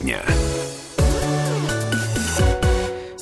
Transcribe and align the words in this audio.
дня. 0.00 0.43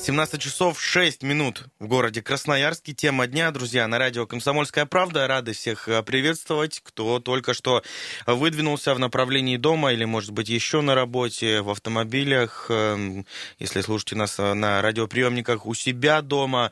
17 0.05 0.41
часов 0.41 0.81
6 0.81 1.23
минут 1.23 1.63
в 1.79 1.87
городе 1.87 2.21
Красноярске. 2.21 2.91
Тема 2.91 3.25
дня, 3.25 3.51
друзья, 3.51 3.87
на 3.87 3.97
радио 3.97 4.27
«Комсомольская 4.27 4.85
правда». 4.85 5.27
Рады 5.27 5.53
всех 5.53 5.87
э, 5.87 6.03
приветствовать, 6.03 6.81
кто 6.83 7.21
только 7.21 7.53
что 7.53 7.83
выдвинулся 8.27 8.93
в 8.95 8.99
направлении 8.99 9.55
дома 9.55 9.93
или, 9.93 10.03
может 10.03 10.31
быть, 10.31 10.49
еще 10.49 10.81
на 10.81 10.93
работе, 10.93 11.61
в 11.61 11.69
автомобилях, 11.69 12.65
эм, 12.67 13.25
если 13.59 13.79
слушаете 13.79 14.17
нас 14.17 14.37
э, 14.39 14.53
на 14.53 14.81
радиоприемниках 14.81 15.65
у 15.65 15.73
себя 15.73 16.21
дома. 16.21 16.71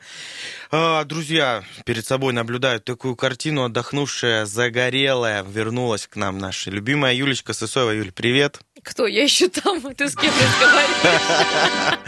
А, 0.70 1.02
друзья, 1.04 1.64
перед 1.86 2.04
собой 2.04 2.34
наблюдают 2.34 2.84
такую 2.84 3.16
картину, 3.16 3.64
отдохнувшая, 3.64 4.44
загорелая, 4.44 5.42
вернулась 5.42 6.06
к 6.06 6.16
нам 6.16 6.36
наша 6.36 6.70
любимая 6.70 7.14
Юлечка 7.14 7.54
Сысоева. 7.54 7.92
Юль, 7.92 8.12
привет. 8.12 8.60
Кто? 8.82 9.06
Я 9.06 9.22
еще 9.22 9.48
там. 9.48 9.80
Ты 9.94 10.08
с 10.08 10.16
кем 10.16 10.32
разговариваешь? 10.34 11.98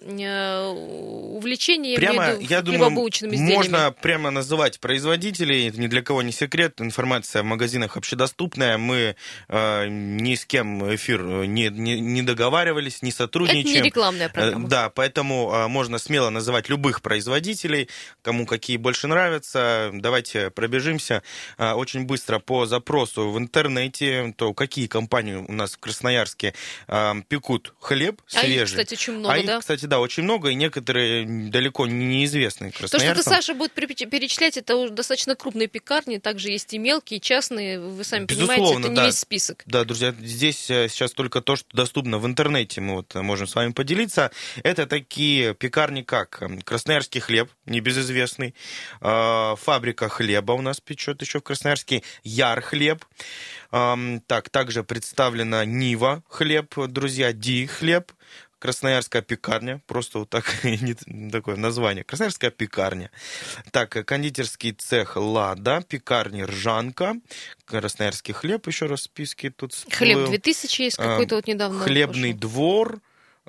увлечения. 0.69 1.95
Прямо, 1.95 2.35
я 2.39 2.61
думаю, 2.61 2.91
можно 2.91 3.91
прямо 3.91 4.31
называть 4.31 4.79
производителей, 4.79 5.69
это 5.69 5.79
ни 5.79 5.87
для 5.87 6.01
кого 6.01 6.21
не 6.21 6.31
секрет, 6.31 6.81
информация 6.81 7.41
в 7.41 7.45
магазинах 7.45 7.97
общедоступная, 7.97 8.77
мы 8.77 9.15
э, 9.47 9.87
ни 9.87 10.35
с 10.35 10.45
кем 10.45 10.95
эфир 10.95 11.23
не, 11.45 11.69
не, 11.69 11.99
не 11.99 12.21
договаривались, 12.21 13.01
не 13.01 13.11
сотрудничаем. 13.11 13.67
Это 13.67 13.79
не 13.79 13.81
рекламная 13.81 14.29
программа. 14.29 14.65
Э, 14.65 14.69
да, 14.69 14.89
поэтому 14.89 15.51
э, 15.53 15.67
можно 15.67 15.97
смело 15.97 16.29
называть 16.29 16.69
любых 16.69 17.01
производителей, 17.01 17.89
кому 18.21 18.45
какие 18.45 18.77
больше 18.77 19.07
нравятся. 19.07 19.91
Давайте 19.93 20.49
пробежимся 20.49 21.23
э, 21.57 21.71
очень 21.71 22.05
быстро 22.05 22.39
по 22.39 22.65
запросу 22.65 23.29
в 23.29 23.37
интернете, 23.37 24.33
то 24.37 24.53
какие 24.53 24.87
компании 24.87 25.35
у 25.35 25.51
нас 25.51 25.73
в 25.73 25.79
Красноярске 25.79 26.53
э, 26.87 27.13
пекут 27.23 27.73
хлеб 27.79 28.21
свежий. 28.27 28.57
А 28.57 28.61
их, 28.61 28.65
кстати, 28.65 28.93
очень 28.93 29.13
много, 29.13 29.33
а 29.33 29.43
да? 29.43 29.55
их, 29.55 29.59
кстати, 29.61 29.85
да, 29.85 29.99
очень 29.99 30.23
много, 30.23 30.49
и 30.49 30.55
некоторые 30.55 31.25
далеко 31.49 31.87
неизвестные 31.87 32.71
То, 32.71 32.87
что 32.87 32.97
ты, 32.97 33.23
Саша, 33.23 33.53
будет 33.53 33.73
перечислять, 33.73 34.57
это 34.57 34.75
уже 34.75 34.93
достаточно 34.93 35.35
крупные 35.35 35.67
пекарни, 35.67 36.17
также 36.17 36.49
есть 36.49 36.73
и 36.73 36.77
мелкие, 36.77 37.19
частные, 37.19 37.79
вы 37.79 38.03
сами 38.03 38.25
Безусловно, 38.25 38.55
понимаете, 38.55 38.79
это 38.79 38.89
не 38.89 38.95
да. 38.95 39.05
весь 39.05 39.19
список. 39.19 39.63
Да, 39.65 39.83
друзья, 39.83 40.15
здесь 40.19 40.69
э, 40.69 40.87
сейчас 40.89 41.11
только 41.11 41.41
то, 41.41 41.55
что 41.55 41.67
доступно 41.73 42.17
в 42.17 42.25
интернете, 42.25 42.81
мы 42.81 42.95
вот 42.95 43.13
можем 43.15 43.47
с 43.47 43.55
вами 43.55 43.71
поделиться. 43.71 44.31
Это 44.63 44.85
такие 44.85 45.53
пекарни, 45.53 46.01
как 46.01 46.41
эм, 46.41 46.61
Красноярский 46.61 47.21
хлеб, 47.21 47.49
небезызвестный, 47.65 48.55
э, 49.01 49.55
фабрика 49.57 50.09
хлеба 50.09 50.53
у 50.53 50.61
нас 50.61 50.79
печет 50.79 51.21
еще 51.21 51.39
в 51.39 51.43
Красноярске, 51.43 52.03
Яр 52.23 52.61
хлеб, 52.61 53.05
так, 53.71 54.49
также 54.49 54.83
представлена 54.83 55.63
Нива 55.63 56.23
хлеб, 56.27 56.73
друзья, 56.87 57.08
Ди 57.33 57.65
хлеб, 57.65 58.11
Красноярская 58.59 59.21
пекарня, 59.21 59.81
просто 59.87 60.19
вот 60.19 60.29
так, 60.29 60.45
такое 61.31 61.55
название, 61.55 62.03
Красноярская 62.03 62.51
пекарня. 62.51 63.09
Так, 63.71 64.05
кондитерский 64.05 64.73
цех 64.73 65.15
Лада, 65.15 65.81
пекарни 65.87 66.41
Ржанка, 66.41 67.15
Красноярский 67.65 68.33
хлеб, 68.33 68.67
еще 68.67 68.87
раз 68.87 69.01
в 69.01 69.03
списке 69.03 69.49
тут 69.49 69.73
всплыл. 69.73 69.97
Хлеб 69.97 70.29
2000 70.29 70.81
есть 70.81 70.97
какой-то 70.97 71.35
вот 71.35 71.47
недавно. 71.47 71.79
Хлебный 71.79 72.33
пошел. 72.33 72.49
двор, 72.49 72.95
Э, 72.95 72.99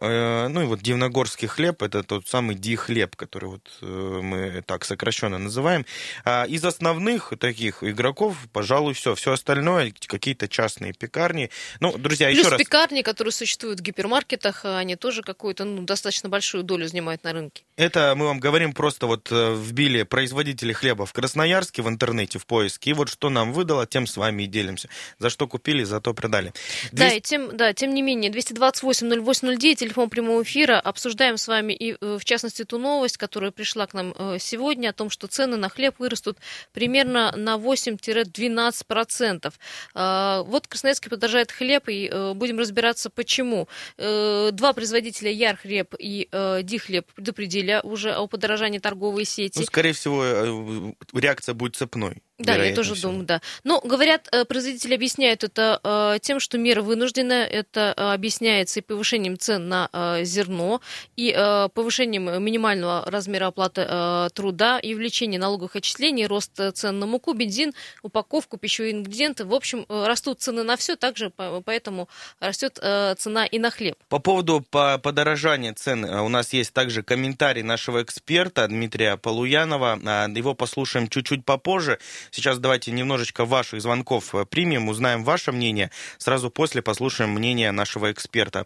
ну 0.00 0.62
и 0.62 0.65
вот 0.65 0.81
дивногорский 0.81 1.49
хлеб, 1.49 1.83
это 1.83 2.03
тот 2.03 2.27
самый 2.27 2.56
ди-хлеб, 2.56 3.16
который 3.16 3.50
вот 3.50 3.71
э, 3.83 4.21
мы 4.22 4.62
так 4.66 4.84
сокращенно 4.84 5.38
называем. 5.38 5.84
А 6.25 6.44
из 6.44 6.65
основных 6.65 7.33
таких 7.38 7.84
игроков, 7.84 8.37
пожалуй, 8.53 8.94
все. 8.94 9.15
Все 9.15 9.33
остальное, 9.33 9.93
какие-то 10.06 10.49
частные 10.49 10.93
пекарни. 10.93 11.50
Ну, 11.81 11.97
друзья, 11.99 12.28
Плюс 12.28 12.41
еще 12.41 12.49
раз... 12.49 12.59
пекарни, 12.59 13.03
которые 13.03 13.33
существуют 13.33 13.81
в 13.81 13.83
гипермаркетах, 13.83 14.65
они 14.65 14.97
тоже 14.97 15.22
какую-то 15.22 15.65
ну, 15.65 15.83
достаточно 15.83 16.28
большую 16.28 16.65
долю 16.65 16.87
занимают 16.87 17.25
на 17.25 17.33
рынке. 17.33 17.65
Это 17.77 18.15
мы 18.16 18.27
вам 18.27 18.41
говорим 18.41 18.72
просто 18.72 19.06
вот 19.06 19.28
э, 19.31 19.55
вбили 19.55 20.03
производители 20.03 20.72
хлеба 20.72 21.06
в 21.06 21.12
Красноярске 21.12 21.83
в 21.83 21.89
интернете 21.89 22.39
в 22.39 22.47
поиске, 22.47 22.91
и 22.91 22.93
вот 22.93 23.09
что 23.09 23.31
нам 23.31 23.53
выдало, 23.53 23.87
тем 23.87 24.06
с 24.06 24.16
вами 24.16 24.44
и 24.44 24.47
делимся. 24.47 24.89
За 25.19 25.31
что 25.31 25.47
купили, 25.47 25.84
за 25.84 26.00
то 26.00 26.15
продали. 26.15 26.53
200... 26.93 26.94
Да, 26.97 27.09
и 27.09 27.21
тем, 27.21 27.56
да, 27.56 27.72
тем 27.72 27.94
не 27.94 28.03
менее, 28.03 28.31
228 28.31 29.25
0809 29.25 29.90
телефон 29.91 30.09
прямого 30.09 30.43
эфира. 30.45 30.78
Обсуждаем 30.78 31.37
с 31.37 31.49
вами 31.49 31.73
и, 31.73 31.97
э, 32.01 32.19
в 32.21 32.25
частности, 32.25 32.65
ту 32.65 32.78
новость, 32.78 33.17
которая 33.17 33.51
пришла 33.51 33.89
к 33.89 33.95
нам 33.95 34.15
э, 34.17 34.37
сегодня, 34.39 34.91
о 34.91 34.93
том, 34.93 35.11
что 35.11 35.27
цены 35.27 35.56
на 35.56 35.69
хлеб 35.69 35.97
вырастут 35.99 36.39
примерно 36.73 37.33
на 37.37 37.56
8-12%. 37.56 39.53
А, 39.95 40.43
вот 40.45 40.69
Красноярский 40.69 41.11
подорожает 41.11 41.51
хлеб, 41.51 41.89
и 41.89 42.09
э, 42.11 42.34
будем 42.34 42.59
разбираться, 42.59 43.11
почему. 43.11 43.67
Два 43.97 44.73
производителя 44.75 45.33
Ярхлеб 45.33 45.95
и 45.99 46.28
Дихлеб 46.62 47.12
предупредили 47.12 47.81
уже 47.83 48.12
о 48.12 48.27
подорожании 48.27 48.78
торговой 48.78 49.25
сети. 49.25 49.59
Ну, 49.59 49.65
скорее 49.65 49.93
всего, 49.93 50.95
реакция 51.12 51.55
будет 51.55 51.77
цепной. 51.77 52.22
Да, 52.39 52.55
я 52.57 52.75
тоже 52.75 52.95
всего. 52.95 53.11
думаю, 53.11 53.27
да. 53.27 53.41
Но, 53.65 53.81
говорят, 53.81 54.31
производители 54.49 54.95
объясняют 54.95 55.45
это 55.45 56.19
тем, 56.22 56.41
что 56.41 56.59
мера 56.59 56.83
вынуждена. 56.83 57.33
Это 57.33 57.93
объясняется 57.93 58.81
и 58.81 58.83
повышением 58.83 59.39
цен 59.39 59.69
на 59.69 59.80
зерно, 60.23 60.81
и 61.17 61.33
повышением 61.75 62.43
минимального 62.43 63.05
размера 63.07 63.47
оплаты 63.47 63.87
труда, 64.35 64.79
и 64.79 64.95
увеличением 64.95 65.41
налоговых 65.41 65.77
отчислений, 65.77 66.27
рост 66.27 66.60
цен 66.75 66.99
на 66.99 67.07
муку, 67.07 67.33
бензин, 67.33 67.72
упаковку, 68.03 68.57
пищевые 68.57 68.93
ингредиенты. 68.93 69.45
В 69.45 69.54
общем, 69.54 69.87
растут 69.89 70.41
цены 70.41 70.63
на 70.63 70.77
все, 70.77 70.97
также 70.97 71.31
поэтому 71.31 72.09
растет 72.41 72.75
цена 72.75 73.47
и 73.47 73.59
на 73.59 73.71
хлеб. 73.71 73.97
По 74.09 74.19
поводу 74.19 74.65
подорожания 74.71 75.72
цен 75.75 76.04
у 76.04 76.28
нас 76.28 76.53
есть 76.53 76.72
также 76.72 77.03
комментарий 77.03 77.63
нашего 77.63 78.03
эксперта 78.03 78.66
Дмитрия 78.69 79.16
Полуянова. 79.16 79.99
Его 80.34 80.54
послушаем 80.54 81.09
чуть-чуть 81.09 81.45
попозже. 81.45 81.99
Сейчас 82.31 82.59
давайте 82.59 82.91
немножечко 82.93 83.45
ваших 83.45 83.81
звонков 83.83 84.34
э, 84.34 84.45
примем, 84.45 84.89
узнаем 84.89 85.25
ваше 85.25 85.53
мнение. 85.53 85.91
Сразу 86.19 86.51
после 86.51 86.83
послушаем 86.83 87.31
мнение 87.31 87.71
нашего 87.71 88.10
эксперта. 88.10 88.65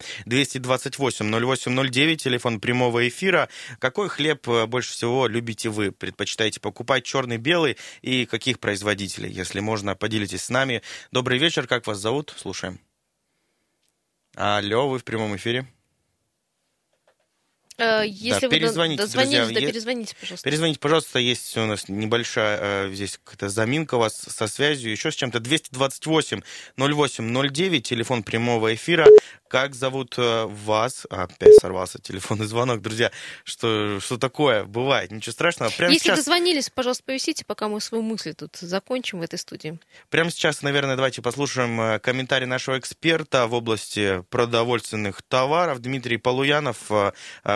228-08-09, 1.08 2.16
телефон 2.16 2.60
прямого 2.60 3.06
эфира. 3.08 3.48
Какой 3.78 4.08
хлеб 4.08 4.48
э, 4.48 4.66
больше 4.66 4.92
всего 4.92 5.26
любите 5.26 5.68
вы? 5.68 5.92
Предпочитаете 5.92 6.60
покупать 6.60 7.04
черный, 7.04 7.36
белый? 7.36 7.76
И 8.02 8.26
каких 8.26 8.60
производителей? 8.60 9.30
Если 9.30 9.60
можно, 9.60 9.94
поделитесь 9.94 10.42
с 10.42 10.50
нами. 10.50 10.82
Добрый 11.10 11.38
вечер, 11.38 11.66
как 11.66 11.86
вас 11.86 11.98
зовут? 11.98 12.34
Слушаем. 12.36 12.80
Алло, 14.36 14.88
вы 14.88 14.98
в 14.98 15.04
прямом 15.04 15.36
эфире. 15.36 15.66
Если 17.78 18.40
да, 18.40 18.48
перезвоните, 18.48 19.02
вы 19.02 19.06
дозвонились, 19.06 19.46
друзья, 19.46 19.60
да, 19.60 19.66
перезвоните, 19.66 20.16
пожалуйста. 20.20 20.48
Перезвоните, 20.48 20.78
пожалуйста, 20.78 21.18
есть 21.18 21.56
у 21.56 21.66
нас 21.66 21.88
небольшая 21.88 22.92
здесь 22.92 23.18
какая-то 23.22 23.48
заминка 23.48 23.96
у 23.96 23.98
вас 23.98 24.14
со 24.14 24.46
связью, 24.46 24.92
еще 24.92 25.10
с 25.10 25.14
чем-то. 25.16 25.40
228 25.40 26.40
08 26.76 27.48
09, 27.50 27.82
телефон 27.82 28.22
прямого 28.22 28.74
эфира. 28.74 29.06
Как 29.48 29.74
зовут 29.74 30.14
вас? 30.16 31.06
Опять 31.10 31.54
сорвался 31.60 32.00
телефонный 32.00 32.46
звонок. 32.46 32.80
Друзья, 32.80 33.12
что, 33.44 34.00
что 34.00 34.18
такое? 34.18 34.64
Бывает, 34.64 35.10
ничего 35.10 35.32
страшного. 35.32 35.70
Прямо 35.70 35.92
Если 35.92 36.06
сейчас... 36.06 36.18
дозвонились, 36.18 36.70
пожалуйста, 36.70 37.04
повисите, 37.04 37.44
пока 37.44 37.68
мы 37.68 37.80
свою 37.80 38.02
мысль 38.02 38.34
тут 38.34 38.56
закончим 38.56 39.20
в 39.20 39.22
этой 39.22 39.38
студии. 39.38 39.78
Прямо 40.10 40.30
сейчас, 40.30 40.62
наверное, 40.62 40.96
давайте 40.96 41.22
послушаем 41.22 42.00
комментарий 42.00 42.46
нашего 42.46 42.78
эксперта 42.78 43.46
в 43.46 43.54
области 43.54 44.24
продовольственных 44.30 45.22
товаров. 45.22 45.80
Дмитрий 45.80 46.16
Полуянов 46.16 46.90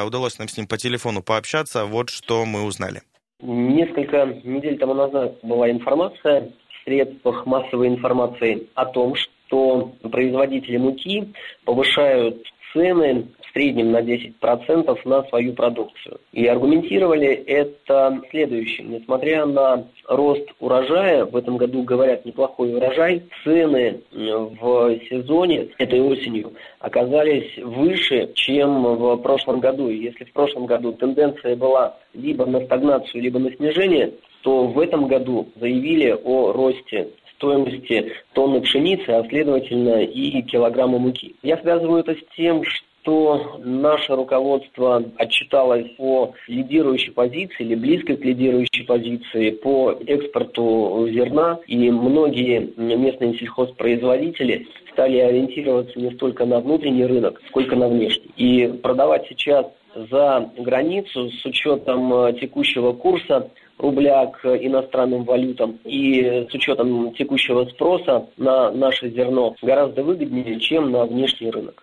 удалось 0.08 0.38
нам 0.38 0.48
с 0.48 0.56
ним 0.56 0.66
по 0.66 0.76
телефону 0.76 1.22
пообщаться. 1.22 1.84
Вот 1.84 2.10
что 2.10 2.44
мы 2.44 2.64
узнали. 2.64 3.02
Несколько 3.40 4.26
недель 4.44 4.78
тому 4.78 4.94
назад 4.94 5.38
была 5.42 5.70
информация 5.70 6.50
в 6.68 6.84
средствах 6.84 7.46
массовой 7.46 7.88
информации 7.88 8.66
о 8.74 8.86
том, 8.86 9.14
что 9.14 9.92
производители 10.02 10.76
муки 10.76 11.32
повышают 11.64 12.42
цены 12.72 13.28
среднем 13.58 13.90
на 13.90 14.00
10% 14.00 14.98
на 15.04 15.22
свою 15.24 15.52
продукцию. 15.52 16.20
И 16.32 16.46
аргументировали 16.46 17.26
это 17.26 18.20
следующим. 18.30 18.92
Несмотря 18.92 19.46
на 19.46 19.84
рост 20.06 20.48
урожая, 20.60 21.24
в 21.24 21.36
этом 21.36 21.56
году, 21.56 21.82
говорят, 21.82 22.24
неплохой 22.24 22.72
урожай, 22.74 23.24
цены 23.42 24.00
в 24.12 25.00
сезоне 25.10 25.68
этой 25.78 26.00
осенью 26.00 26.52
оказались 26.78 27.56
выше, 27.58 28.30
чем 28.34 28.84
в 28.84 29.16
прошлом 29.16 29.58
году. 29.58 29.88
И 29.88 29.96
если 29.96 30.22
в 30.24 30.32
прошлом 30.32 30.66
году 30.66 30.92
тенденция 30.92 31.56
была 31.56 31.96
либо 32.14 32.46
на 32.46 32.64
стагнацию, 32.64 33.22
либо 33.22 33.40
на 33.40 33.50
снижение, 33.56 34.12
то 34.42 34.68
в 34.68 34.78
этом 34.78 35.08
году 35.08 35.48
заявили 35.56 36.16
о 36.24 36.52
росте 36.52 37.08
стоимости 37.34 38.12
тонны 38.32 38.60
пшеницы, 38.60 39.10
а 39.10 39.24
следовательно 39.28 40.02
и 40.02 40.42
килограмма 40.42 40.98
муки. 40.98 41.36
Я 41.42 41.56
связываю 41.58 42.00
это 42.00 42.14
с 42.14 42.36
тем, 42.36 42.64
что 42.64 42.87
что 43.08 43.58
наше 43.64 44.14
руководство 44.14 45.02
отчиталось 45.16 45.88
по 45.96 46.34
лидирующей 46.46 47.10
позиции 47.10 47.60
или 47.60 47.74
близкой 47.74 48.18
к 48.18 48.24
лидирующей 48.24 48.84
позиции 48.84 49.50
по 49.50 49.92
экспорту 50.06 51.08
зерна, 51.10 51.58
и 51.66 51.90
многие 51.90 52.70
местные 52.76 53.38
сельхозпроизводители 53.38 54.66
стали 54.92 55.18
ориентироваться 55.18 55.98
не 55.98 56.10
столько 56.12 56.44
на 56.44 56.60
внутренний 56.60 57.06
рынок, 57.06 57.40
сколько 57.48 57.76
на 57.76 57.88
внешний. 57.88 58.30
И 58.36 58.66
продавать 58.82 59.26
сейчас 59.28 59.64
за 59.94 60.50
границу 60.58 61.30
с 61.30 61.46
учетом 61.46 62.12
э, 62.12 62.34
текущего 62.34 62.92
курса 62.92 63.50
рубля 63.78 64.26
к 64.26 64.46
иностранным 64.54 65.24
валютам 65.24 65.78
и 65.84 66.46
с 66.50 66.54
учетом 66.54 67.14
текущего 67.14 67.64
спроса 67.64 68.26
на 68.36 68.70
наше 68.70 69.08
зерно 69.08 69.56
гораздо 69.62 70.02
выгоднее, 70.02 70.60
чем 70.60 70.90
на 70.90 71.06
внешний 71.06 71.50
рынок. 71.50 71.82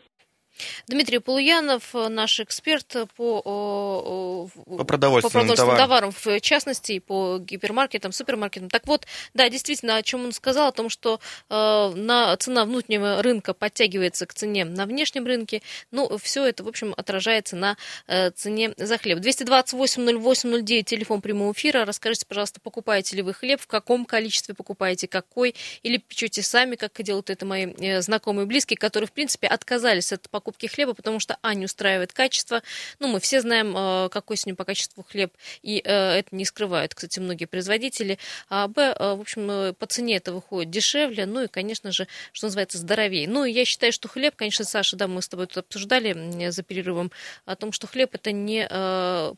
Дмитрий 0.88 1.20
Полуянов, 1.20 1.94
наш 1.94 2.40
эксперт 2.40 2.96
по, 3.16 3.42
по 3.42 4.84
продовольственным, 4.84 5.22
по 5.22 5.30
продовольственным 5.30 5.56
товарам. 5.56 5.78
товарам, 5.78 6.12
в 6.12 6.42
частности, 6.42 6.94
и 6.94 7.00
по 7.00 7.38
гипермаркетам, 7.40 8.12
супермаркетам. 8.12 8.70
Так 8.70 8.88
вот, 8.88 9.06
да, 9.34 9.50
действительно, 9.50 9.96
о 9.96 10.04
чем 10.04 10.26
он 10.26 10.32
сказал, 10.32 10.68
о 10.68 10.72
том, 10.72 10.90
что 10.90 11.20
э, 11.50 11.92
на, 11.96 12.36
цена 12.38 12.66
внутреннего 12.66 13.22
рынка 13.22 13.54
подтягивается 13.54 14.26
к 14.26 14.34
цене 14.34 14.66
на 14.66 14.86
внешнем 14.86 15.26
рынке, 15.26 15.62
ну, 15.92 16.18
все 16.18 16.46
это, 16.46 16.64
в 16.64 16.68
общем, 16.68 16.94
отражается 16.96 17.56
на 17.56 17.78
э, 18.08 18.32
цене 18.32 18.74
за 18.78 18.98
хлеб. 18.98 19.20
228-08-09, 19.20 20.84
телефон 20.84 21.22
прямого 21.22 21.54
эфира. 21.54 21.86
Расскажите, 21.86 22.26
пожалуйста, 22.26 22.60
покупаете 22.60 23.16
ли 23.16 23.22
вы 23.22 23.34
хлеб, 23.34 23.62
в 23.62 23.68
каком 23.68 24.06
количестве 24.06 24.56
покупаете, 24.56 25.08
какой, 25.08 25.56
или 25.84 25.98
печете 25.98 26.42
сами, 26.42 26.76
как 26.76 26.92
делают 27.02 27.30
это 27.30 27.46
мои 27.46 27.74
э, 27.78 28.02
знакомые 28.02 28.46
и 28.46 28.48
близкие, 28.48 28.78
которые, 28.78 29.08
в 29.08 29.12
принципе, 29.12 29.48
отказались 29.48 30.12
от 30.12 30.30
покупки 30.30 30.45
покупки 30.46 30.68
хлеба, 30.68 30.94
потому 30.94 31.20
что, 31.20 31.38
а, 31.42 31.56
не 31.56 31.66
устраивает 31.66 32.14
качество. 32.14 32.62
Ну, 33.00 33.08
мы 33.08 33.20
все 33.20 33.42
знаем, 33.42 33.76
э, 33.76 34.10
какой 34.10 34.38
сегодня 34.38 34.56
по 34.56 34.64
качеству 34.64 35.04
хлеб, 35.04 35.34
и 35.64 35.82
э, 35.84 36.20
это 36.20 36.36
не 36.36 36.46
скрывают, 36.46 36.94
кстати, 36.94 37.20
многие 37.20 37.46
производители. 37.46 38.20
А, 38.48 38.68
б, 38.68 38.80
э, 38.82 39.16
в 39.16 39.22
общем, 39.22 39.74
по 39.74 39.86
цене 39.88 40.18
это 40.18 40.34
выходит 40.34 40.70
дешевле, 40.70 41.26
ну 41.26 41.42
и, 41.42 41.48
конечно 41.48 41.92
же, 41.92 42.08
что 42.32 42.46
называется, 42.46 42.78
здоровее. 42.78 43.28
Ну, 43.28 43.44
я 43.44 43.66
считаю, 43.66 43.92
что 43.92 44.08
хлеб, 44.08 44.36
конечно, 44.36 44.66
Саша, 44.66 44.96
да, 44.96 45.08
мы 45.08 45.24
с 45.24 45.28
тобой 45.28 45.48
тут 45.48 45.58
обсуждали 45.58 46.50
за 46.52 46.62
перерывом 46.62 47.12
о 47.46 47.56
том, 47.56 47.72
что 47.72 47.88
хлеб 47.88 48.14
это 48.14 48.32
не 48.32 48.68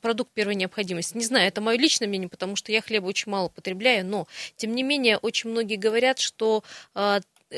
продукт 0.01 0.31
первой 0.33 0.55
необходимости. 0.55 1.15
Не 1.15 1.23
знаю, 1.23 1.47
это 1.47 1.61
мое 1.61 1.77
личное 1.77 2.07
мнение, 2.07 2.27
потому 2.27 2.55
что 2.55 2.71
я 2.71 2.81
хлеба 2.81 3.05
очень 3.05 3.31
мало 3.31 3.47
потребляю, 3.47 4.05
но, 4.05 4.27
тем 4.57 4.75
не 4.75 4.83
менее, 4.83 5.17
очень 5.17 5.49
многие 5.49 5.77
говорят, 5.77 6.19
что 6.19 6.63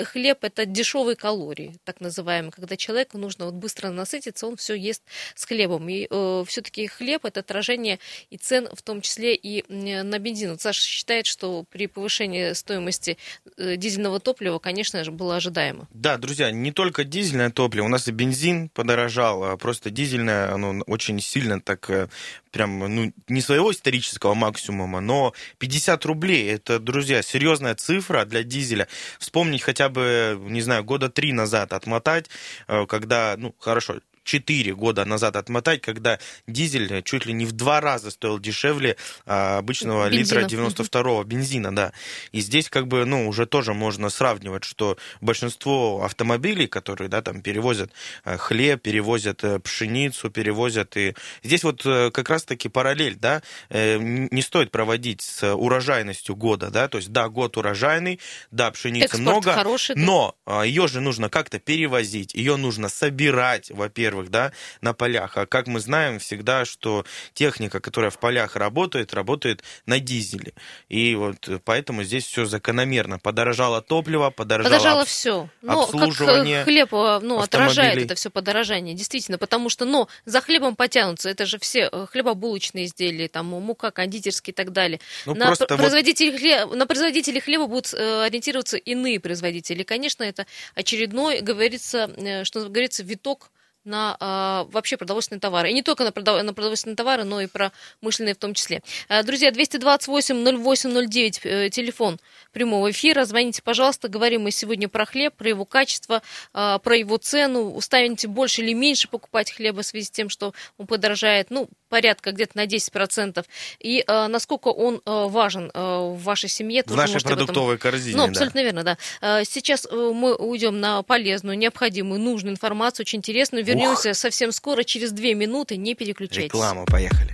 хлеб 0.04 0.44
это 0.44 0.66
дешевые 0.66 1.16
калории, 1.16 1.76
так 1.84 2.02
называемые, 2.02 2.52
когда 2.52 2.78
человеку 2.78 3.18
нужно 3.18 3.46
вот 3.46 3.56
быстро 3.56 3.90
насытиться, 3.90 4.48
он 4.48 4.56
все 4.56 4.76
ест 4.76 5.04
с 5.36 5.46
хлебом. 5.46 5.88
И 5.90 6.08
э, 6.10 6.44
все-таки 6.48 6.88
хлеб 6.88 7.26
это 7.26 7.40
отражение 7.40 8.00
и 8.30 8.38
цен, 8.38 8.68
в 8.72 8.82
том 8.82 9.02
числе 9.02 9.36
и 9.36 9.64
на 9.70 10.20
бензин. 10.20 10.52
Вот 10.52 10.62
Саша 10.62 10.82
считает, 10.82 11.26
что 11.26 11.66
при 11.70 11.88
повышении 11.88 12.54
стоимости 12.54 13.18
э, 13.58 13.76
дизельного 13.76 14.20
топлива, 14.20 14.60
конечно 14.60 15.04
же, 15.04 15.12
было 15.12 15.36
ожидаемо. 15.36 15.88
Да, 15.94 16.18
друзья, 16.18 16.52
не 16.52 16.72
только 16.72 17.04
дизельное 17.04 17.50
топливо, 17.50 17.86
у 17.86 17.90
нас 17.90 18.08
и 18.08 18.12
бензин 18.12 18.70
подорожал, 18.70 19.44
а 19.44 19.58
просто 19.58 19.90
дизельное, 19.90 20.54
оно 20.54 20.84
очень 20.88 21.20
сильно 21.20 21.62
так 21.62 21.90
э, 21.90 22.08
прям, 22.52 22.80
ну, 22.80 23.14
не 23.28 23.42
своего 23.42 23.72
исторического 23.72 24.34
максимума, 24.34 25.00
но 25.00 25.34
50 25.58 26.06
рублей, 26.06 26.52
это, 26.52 26.80
друзья, 26.80 27.22
серьезная 27.22 27.76
цифра 27.76 28.26
для 28.26 28.44
дизеля. 28.44 28.88
Вспомнить 29.20 29.62
хотя 29.62 29.90
бы, 29.90 30.38
не 30.42 30.62
знаю, 30.62 30.84
года 30.84 31.10
три 31.10 31.34
назад 31.34 31.74
отмотать, 31.74 32.30
э, 32.68 32.86
когда, 32.86 33.36
ну, 33.38 33.56
хорошо, 33.60 34.00
4 34.30 34.76
года 34.76 35.06
назад 35.06 35.36
отмотать, 35.36 35.82
когда 35.82 36.20
дизель 36.46 37.02
чуть 37.04 37.26
ли 37.26 37.34
не 37.34 37.46
в 37.46 37.52
два 37.52 37.82
раза 37.82 38.12
стоил 38.12 38.38
дешевле 38.40 38.96
а, 39.26 39.58
обычного 39.58 40.08
бензина. 40.10 40.42
литра 40.42 40.56
92-го 40.56 41.24
бензина, 41.24 41.76
да. 41.76 41.94
И 42.32 42.40
здесь 42.42 42.70
как 42.70 42.88
бы, 42.88 43.06
ну, 43.06 43.28
уже 43.28 43.48
тоже 43.48 43.74
можно 43.74 44.10
сравнивать, 44.10 44.64
что 44.64 44.98
большинство 45.20 46.04
автомобилей, 46.04 46.68
которые, 46.68 47.10
да, 47.10 47.24
там 47.24 47.42
перевозят 47.42 47.92
э, 48.24 48.38
хлеб, 48.38 48.84
перевозят 48.84 49.44
э, 49.44 49.60
пшеницу, 49.60 50.30
перевозят 50.30 50.96
и... 50.96 51.16
Здесь 51.42 51.64
вот 51.64 51.84
э, 51.86 52.12
как 52.12 52.30
раз-таки 52.30 52.70
параллель, 52.70 53.16
да, 53.16 53.42
не 53.70 54.42
стоит 54.42 54.72
проводить 54.72 55.22
с 55.22 55.56
урожайностью 55.56 56.36
года, 56.36 56.70
да, 56.70 56.88
то 56.88 56.98
есть, 56.98 57.12
да, 57.12 57.30
год 57.30 57.58
урожайный, 57.58 58.20
да, 58.52 58.70
пшеницы 58.72 59.06
Экспорт 59.06 59.22
много, 59.22 59.54
хороший, 59.54 59.96
но 59.96 60.36
а, 60.46 60.64
ее 60.64 60.88
же 60.88 61.02
нужно 61.02 61.30
как-то 61.30 61.60
перевозить, 61.60 62.34
ее 62.34 62.58
нужно 62.58 62.90
собирать, 62.90 63.72
во-первых, 63.72 64.19
во-первых, 64.20 64.30
да, 64.30 64.52
на 64.82 64.94
полях. 64.94 65.38
А 65.38 65.46
как 65.46 65.68
мы 65.68 65.80
знаем 65.80 66.20
всегда, 66.20 66.66
что 66.66 67.06
техника, 67.34 67.80
которая 67.80 68.12
в 68.12 68.20
полях 68.20 68.56
работает, 68.56 69.14
работает 69.14 69.64
на 69.86 70.00
дизеле. 70.00 70.54
И 70.90 71.16
вот 71.16 71.50
поэтому 71.64 72.04
здесь 72.04 72.26
все 72.26 72.46
закономерно. 72.46 73.20
Подорожало 73.20 73.82
топливо, 73.82 74.30
подорожало, 74.30 74.74
подорожало 74.74 75.06
все. 75.06 75.50
Но 75.62 75.84
обслуживание. 75.84 76.60
Как 76.60 76.66
хлеб 76.66 76.92
ну, 76.92 77.40
отражает 77.40 77.98
это 77.98 78.16
все 78.16 78.30
подорожание, 78.30 78.96
действительно, 78.96 79.38
потому 79.38 79.70
что, 79.70 79.86
но 79.86 80.08
за 80.26 80.42
хлебом 80.42 80.76
потянутся, 80.76 81.30
это 81.30 81.46
же 81.46 81.60
все 81.60 81.90
э, 81.92 82.06
хлебобулочные 82.12 82.86
изделия, 82.86 83.28
там 83.28 83.48
мука, 83.48 83.92
кондитерские 83.92 84.52
и 84.52 84.56
так 84.56 84.72
далее. 84.72 85.00
Ну, 85.26 85.36
на, 85.36 85.56
производителей 85.56 86.32
вот... 86.32 86.40
хлеба, 86.40 86.76
на 86.76 86.86
производителей 86.86 87.42
хлеба 87.42 87.68
будут 87.68 87.94
э, 87.94 88.26
ориентироваться 88.26 88.78
иные 88.78 89.20
производители. 89.20 89.84
Конечно, 89.84 90.24
это 90.24 90.46
очередной, 90.76 91.42
говорится, 91.42 92.10
э, 92.18 92.44
что 92.44 92.68
говорится, 92.70 93.04
виток 93.04 93.52
на 93.90 94.16
э, 94.20 94.72
вообще 94.72 94.96
продовольственные 94.96 95.42
товары. 95.42 95.72
И 95.72 95.74
не 95.74 95.82
только 95.82 96.04
на, 96.04 96.12
продов... 96.12 96.42
на 96.44 96.54
продовольственные 96.54 96.96
товары, 96.96 97.24
но 97.24 97.42
и 97.42 97.48
про 97.48 97.72
мышленные 98.02 98.36
в 98.36 98.38
том 98.38 98.54
числе. 98.54 98.82
Э, 99.10 99.24
друзья, 99.24 99.50
228-08-09, 99.52 101.40
э, 101.44 101.70
телефон 101.70 102.20
прямого 102.52 102.92
эфира. 102.92 103.26
Звоните, 103.26 103.62
пожалуйста. 103.62 104.08
Говорим 104.08 104.44
мы 104.44 104.52
сегодня 104.52 104.88
про 104.88 105.06
хлеб, 105.06 105.34
про 105.36 105.50
его 105.50 105.66
качество, 105.66 106.22
э, 106.54 106.80
про 106.82 106.96
его 106.96 107.18
цену. 107.18 107.72
Уставите 107.72 108.28
больше 108.28 108.62
или 108.62 108.74
меньше 108.74 109.10
покупать 109.10 109.52
хлеба 109.52 109.82
в 109.82 109.86
связи 109.86 110.06
с 110.06 110.12
тем, 110.12 110.30
что 110.30 110.54
он 110.78 110.88
подорожает. 110.88 111.48
Ну, 111.50 111.68
порядка 111.90 112.32
где-то 112.32 112.58
на 112.58 112.66
10%. 112.66 113.46
И 113.80 114.04
э, 114.06 114.28
насколько 114.28 114.70
он 114.70 115.02
э, 115.06 115.26
важен 115.28 115.72
э, 115.74 115.80
в 115.80 116.22
вашей 116.24 116.50
семье. 116.50 116.84
В 116.86 116.96
нашей 116.96 117.22
продуктовой 117.22 117.76
этом... 117.76 117.92
корзине, 117.92 118.18
Ну, 118.18 118.24
абсолютно 118.24 118.62
да. 118.62 118.64
верно, 118.64 118.84
да. 118.84 118.98
Э, 119.22 119.44
сейчас 119.44 119.88
э, 119.90 120.12
мы 120.14 120.36
уйдем 120.36 120.80
на 120.80 121.02
полезную, 121.04 121.58
необходимую, 121.58 122.20
нужную 122.20 122.54
информацию, 122.54 123.04
очень 123.04 123.20
интересную. 123.20 123.64
Вернемся 123.80 124.10
Ух. 124.10 124.16
совсем 124.18 124.52
скоро, 124.52 124.84
через 124.84 125.12
две 125.12 125.34
минуты. 125.34 125.78
Не 125.78 125.96
переключайтесь. 125.96 126.54
Реклама, 126.54 126.86
поехали. 126.86 127.32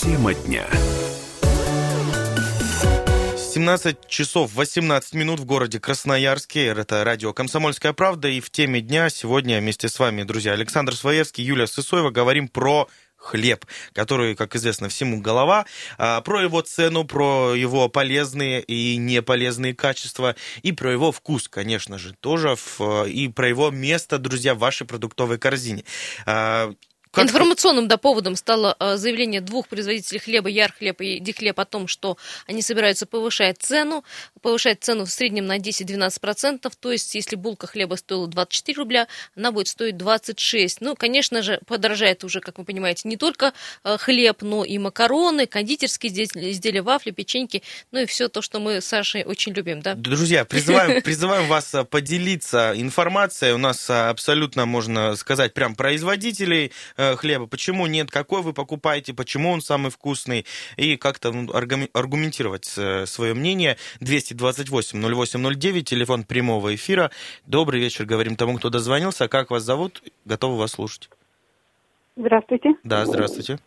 Тема 0.00 0.32
дня. 0.34 0.66
17 3.36 4.08
часов 4.08 4.52
18 4.54 5.14
минут 5.14 5.40
в 5.40 5.44
городе 5.44 5.78
Красноярске. 5.78 6.66
Это 6.66 7.04
радио 7.04 7.32
«Комсомольская 7.32 7.92
правда». 7.92 8.28
И 8.28 8.40
в 8.40 8.50
теме 8.50 8.80
дня 8.80 9.10
сегодня 9.10 9.60
вместе 9.60 9.88
с 9.88 9.98
вами, 9.98 10.22
друзья, 10.24 10.52
Александр 10.52 10.96
Своевский, 10.96 11.44
Юлия 11.44 11.66
Сысоева, 11.66 12.10
говорим 12.10 12.48
про 12.48 12.88
хлеб, 13.24 13.64
который, 13.92 14.34
как 14.34 14.54
известно, 14.54 14.88
всему 14.88 15.20
голова, 15.20 15.64
а, 15.98 16.20
про 16.20 16.42
его 16.42 16.60
цену, 16.60 17.04
про 17.04 17.54
его 17.54 17.88
полезные 17.88 18.62
и 18.62 18.96
неполезные 18.96 19.74
качества, 19.74 20.36
и 20.62 20.72
про 20.72 20.92
его 20.92 21.10
вкус, 21.10 21.48
конечно 21.48 21.98
же, 21.98 22.14
тоже, 22.20 22.56
и 23.08 23.28
про 23.28 23.48
его 23.48 23.70
место, 23.70 24.18
друзья, 24.18 24.54
в 24.54 24.58
вашей 24.58 24.86
продуктовой 24.86 25.38
корзине. 25.38 25.84
Как... 27.14 27.26
Информационным 27.26 27.86
да, 27.86 27.96
поводом 27.96 28.34
стало 28.34 28.76
э, 28.80 28.96
заявление 28.96 29.40
двух 29.40 29.68
производителей 29.68 30.18
хлеба, 30.18 30.48
Ярхлеб 30.48 31.00
и 31.00 31.20
Дихлеб, 31.20 31.60
о 31.60 31.64
том, 31.64 31.86
что 31.86 32.16
они 32.46 32.60
собираются 32.60 33.06
повышать 33.06 33.58
цену, 33.58 34.04
повышать 34.42 34.82
цену 34.82 35.04
в 35.04 35.10
среднем 35.10 35.46
на 35.46 35.58
10-12%, 35.58 36.72
то 36.78 36.92
есть 36.92 37.14
если 37.14 37.36
булка 37.36 37.68
хлеба 37.68 37.94
стоила 37.94 38.26
24 38.26 38.76
рубля, 38.76 39.06
она 39.36 39.52
будет 39.52 39.68
стоить 39.68 39.96
26. 39.96 40.80
Ну, 40.80 40.96
конечно 40.96 41.42
же, 41.42 41.60
подорожает 41.66 42.24
уже, 42.24 42.40
как 42.40 42.58
вы 42.58 42.64
понимаете, 42.64 43.08
не 43.08 43.16
только 43.16 43.52
э, 43.84 43.96
хлеб, 43.96 44.42
но 44.42 44.64
и 44.64 44.76
макароны, 44.78 45.46
кондитерские 45.46 46.12
изделия, 46.12 46.82
вафли, 46.82 47.12
печеньки, 47.12 47.62
ну 47.92 48.00
и 48.00 48.06
все 48.06 48.28
то, 48.28 48.42
что 48.42 48.58
мы 48.58 48.80
с 48.80 48.86
Сашей 48.86 49.24
очень 49.24 49.52
любим, 49.52 49.82
да? 49.82 49.94
Друзья, 49.94 50.44
призываем, 50.44 51.00
призываем 51.04 51.46
вас 51.46 51.72
э, 51.74 51.84
поделиться 51.84 52.72
информацией. 52.74 53.52
У 53.52 53.58
нас 53.58 53.88
абсолютно, 53.88 54.66
можно 54.66 55.14
сказать, 55.14 55.54
прям 55.54 55.76
производителей 55.76 56.72
хлеба, 57.16 57.46
почему 57.46 57.86
нет, 57.86 58.10
какой 58.10 58.42
вы 58.42 58.52
покупаете, 58.52 59.14
почему 59.14 59.50
он 59.50 59.60
самый 59.60 59.90
вкусный, 59.90 60.46
и 60.76 60.96
как-то 60.96 61.28
аргументировать 61.28 62.72
э, 62.76 63.06
свое 63.06 63.34
мнение. 63.34 63.76
228-0809, 64.00 65.82
телефон 65.82 66.24
прямого 66.24 66.74
эфира. 66.74 67.10
Добрый 67.46 67.80
вечер, 67.80 68.04
говорим 68.04 68.36
тому, 68.36 68.58
кто 68.58 68.70
дозвонился. 68.70 69.28
Как 69.28 69.50
вас 69.50 69.62
зовут? 69.62 70.02
Готовы 70.24 70.58
вас 70.58 70.72
слушать. 70.72 71.08
Здравствуйте. 72.16 72.70
Да, 72.84 73.04
здравствуйте. 73.06 73.58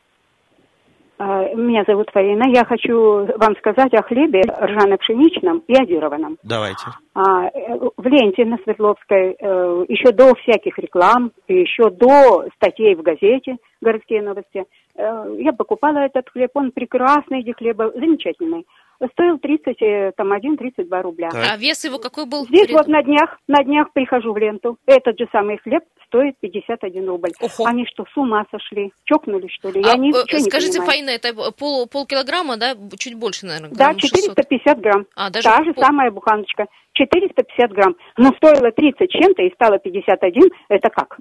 А, 1.19 1.43
меня 1.55 1.83
зовут 1.87 2.09
Фаина. 2.13 2.43
Я 2.53 2.63
хочу 2.63 3.25
вам 3.37 3.55
сказать 3.57 3.93
о 3.93 4.03
хлебе 4.03 4.41
ржано-пшеничном 4.41 5.63
и 5.67 5.73
одированном. 5.73 6.37
Давайте. 6.43 6.85
А, 7.15 7.49
в 7.97 8.05
ленте 8.07 8.45
на 8.45 8.57
Свердловской 8.57 9.35
э, 9.39 9.85
еще 9.87 10.11
до 10.11 10.35
всяких 10.35 10.77
реклам, 10.77 11.31
еще 11.47 11.89
до 11.89 12.45
статей 12.55 12.93
в 12.93 13.01
газете 13.01 13.57
«Городские 13.81 14.21
новости», 14.21 14.59
э, 14.59 14.63
я 14.97 15.53
покупала 15.53 15.99
этот 15.99 16.29
хлеб. 16.29 16.51
Он 16.55 16.71
прекрасный, 16.71 17.41
эти 17.41 17.51
хлеба, 17.51 17.91
замечательный 17.93 18.65
стоил 19.13 19.37
30, 19.37 19.81
э, 19.81 20.11
там, 20.17 20.33
1-32 20.33 21.01
рубля. 21.01 21.29
Так. 21.29 21.45
А 21.53 21.57
вес 21.57 21.83
его 21.85 21.99
какой 21.99 22.25
был? 22.25 22.45
Здесь 22.47 22.71
вот 22.71 22.87
на 22.87 23.03
днях, 23.03 23.37
на 23.47 23.63
днях 23.63 23.91
прихожу 23.93 24.33
в 24.33 24.37
ленту. 24.37 24.77
Этот 24.85 25.19
же 25.19 25.27
самый 25.31 25.57
хлеб 25.57 25.83
стоит 26.07 26.35
51 26.39 27.07
рубль. 27.07 27.31
Охо. 27.39 27.65
Они 27.67 27.85
что, 27.85 28.05
с 28.11 28.17
ума 28.17 28.45
сошли? 28.51 28.91
Чокнули, 29.03 29.47
что 29.47 29.69
ли? 29.69 29.81
Я 29.81 29.93
а, 29.93 29.97
ничего 29.97 30.23
э, 30.27 30.39
скажите, 30.39 30.79
не 30.79 30.85
Фаина, 30.85 31.09
это 31.11 31.33
пол, 31.51 31.87
полкилограмма, 31.87 32.57
да? 32.57 32.75
Чуть 32.97 33.15
больше, 33.15 33.45
наверное, 33.45 33.71
Да, 33.71 33.93
450 33.93 34.63
600. 34.63 34.79
грамм. 34.79 35.05
А, 35.15 35.29
даже 35.29 35.47
Та 35.47 35.63
же 35.63 35.73
пол... 35.73 35.83
самая 35.83 36.11
буханочка. 36.11 36.65
450 36.93 37.71
грамм. 37.71 37.95
Но 38.17 38.31
стоило 38.37 38.71
30 38.71 39.11
чем-то 39.11 39.43
и 39.43 39.53
стало 39.53 39.77
51. 39.77 40.49
Это 40.69 40.89
как? 40.89 41.19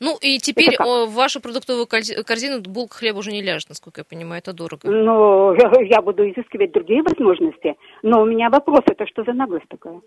Ну 0.00 0.16
и 0.20 0.38
теперь 0.38 0.76
в 0.78 1.12
вашу 1.12 1.40
продуктовую 1.40 1.86
корзину 1.86 2.60
булка 2.60 2.98
хлеба 2.98 3.18
уже 3.18 3.32
не 3.32 3.42
ляжет, 3.42 3.68
насколько 3.68 4.00
я 4.00 4.04
понимаю, 4.04 4.40
это 4.40 4.52
дорого. 4.52 4.88
Ну, 4.88 5.54
я 5.84 6.02
буду 6.02 6.28
изыскивать 6.30 6.72
другие 6.72 7.02
возможности, 7.02 7.76
но 8.02 8.22
у 8.22 8.26
меня 8.26 8.50
вопрос, 8.50 8.80
это 8.86 9.06
что 9.06 9.24
за 9.24 9.32
наглость 9.32 9.68
такая? 9.68 10.00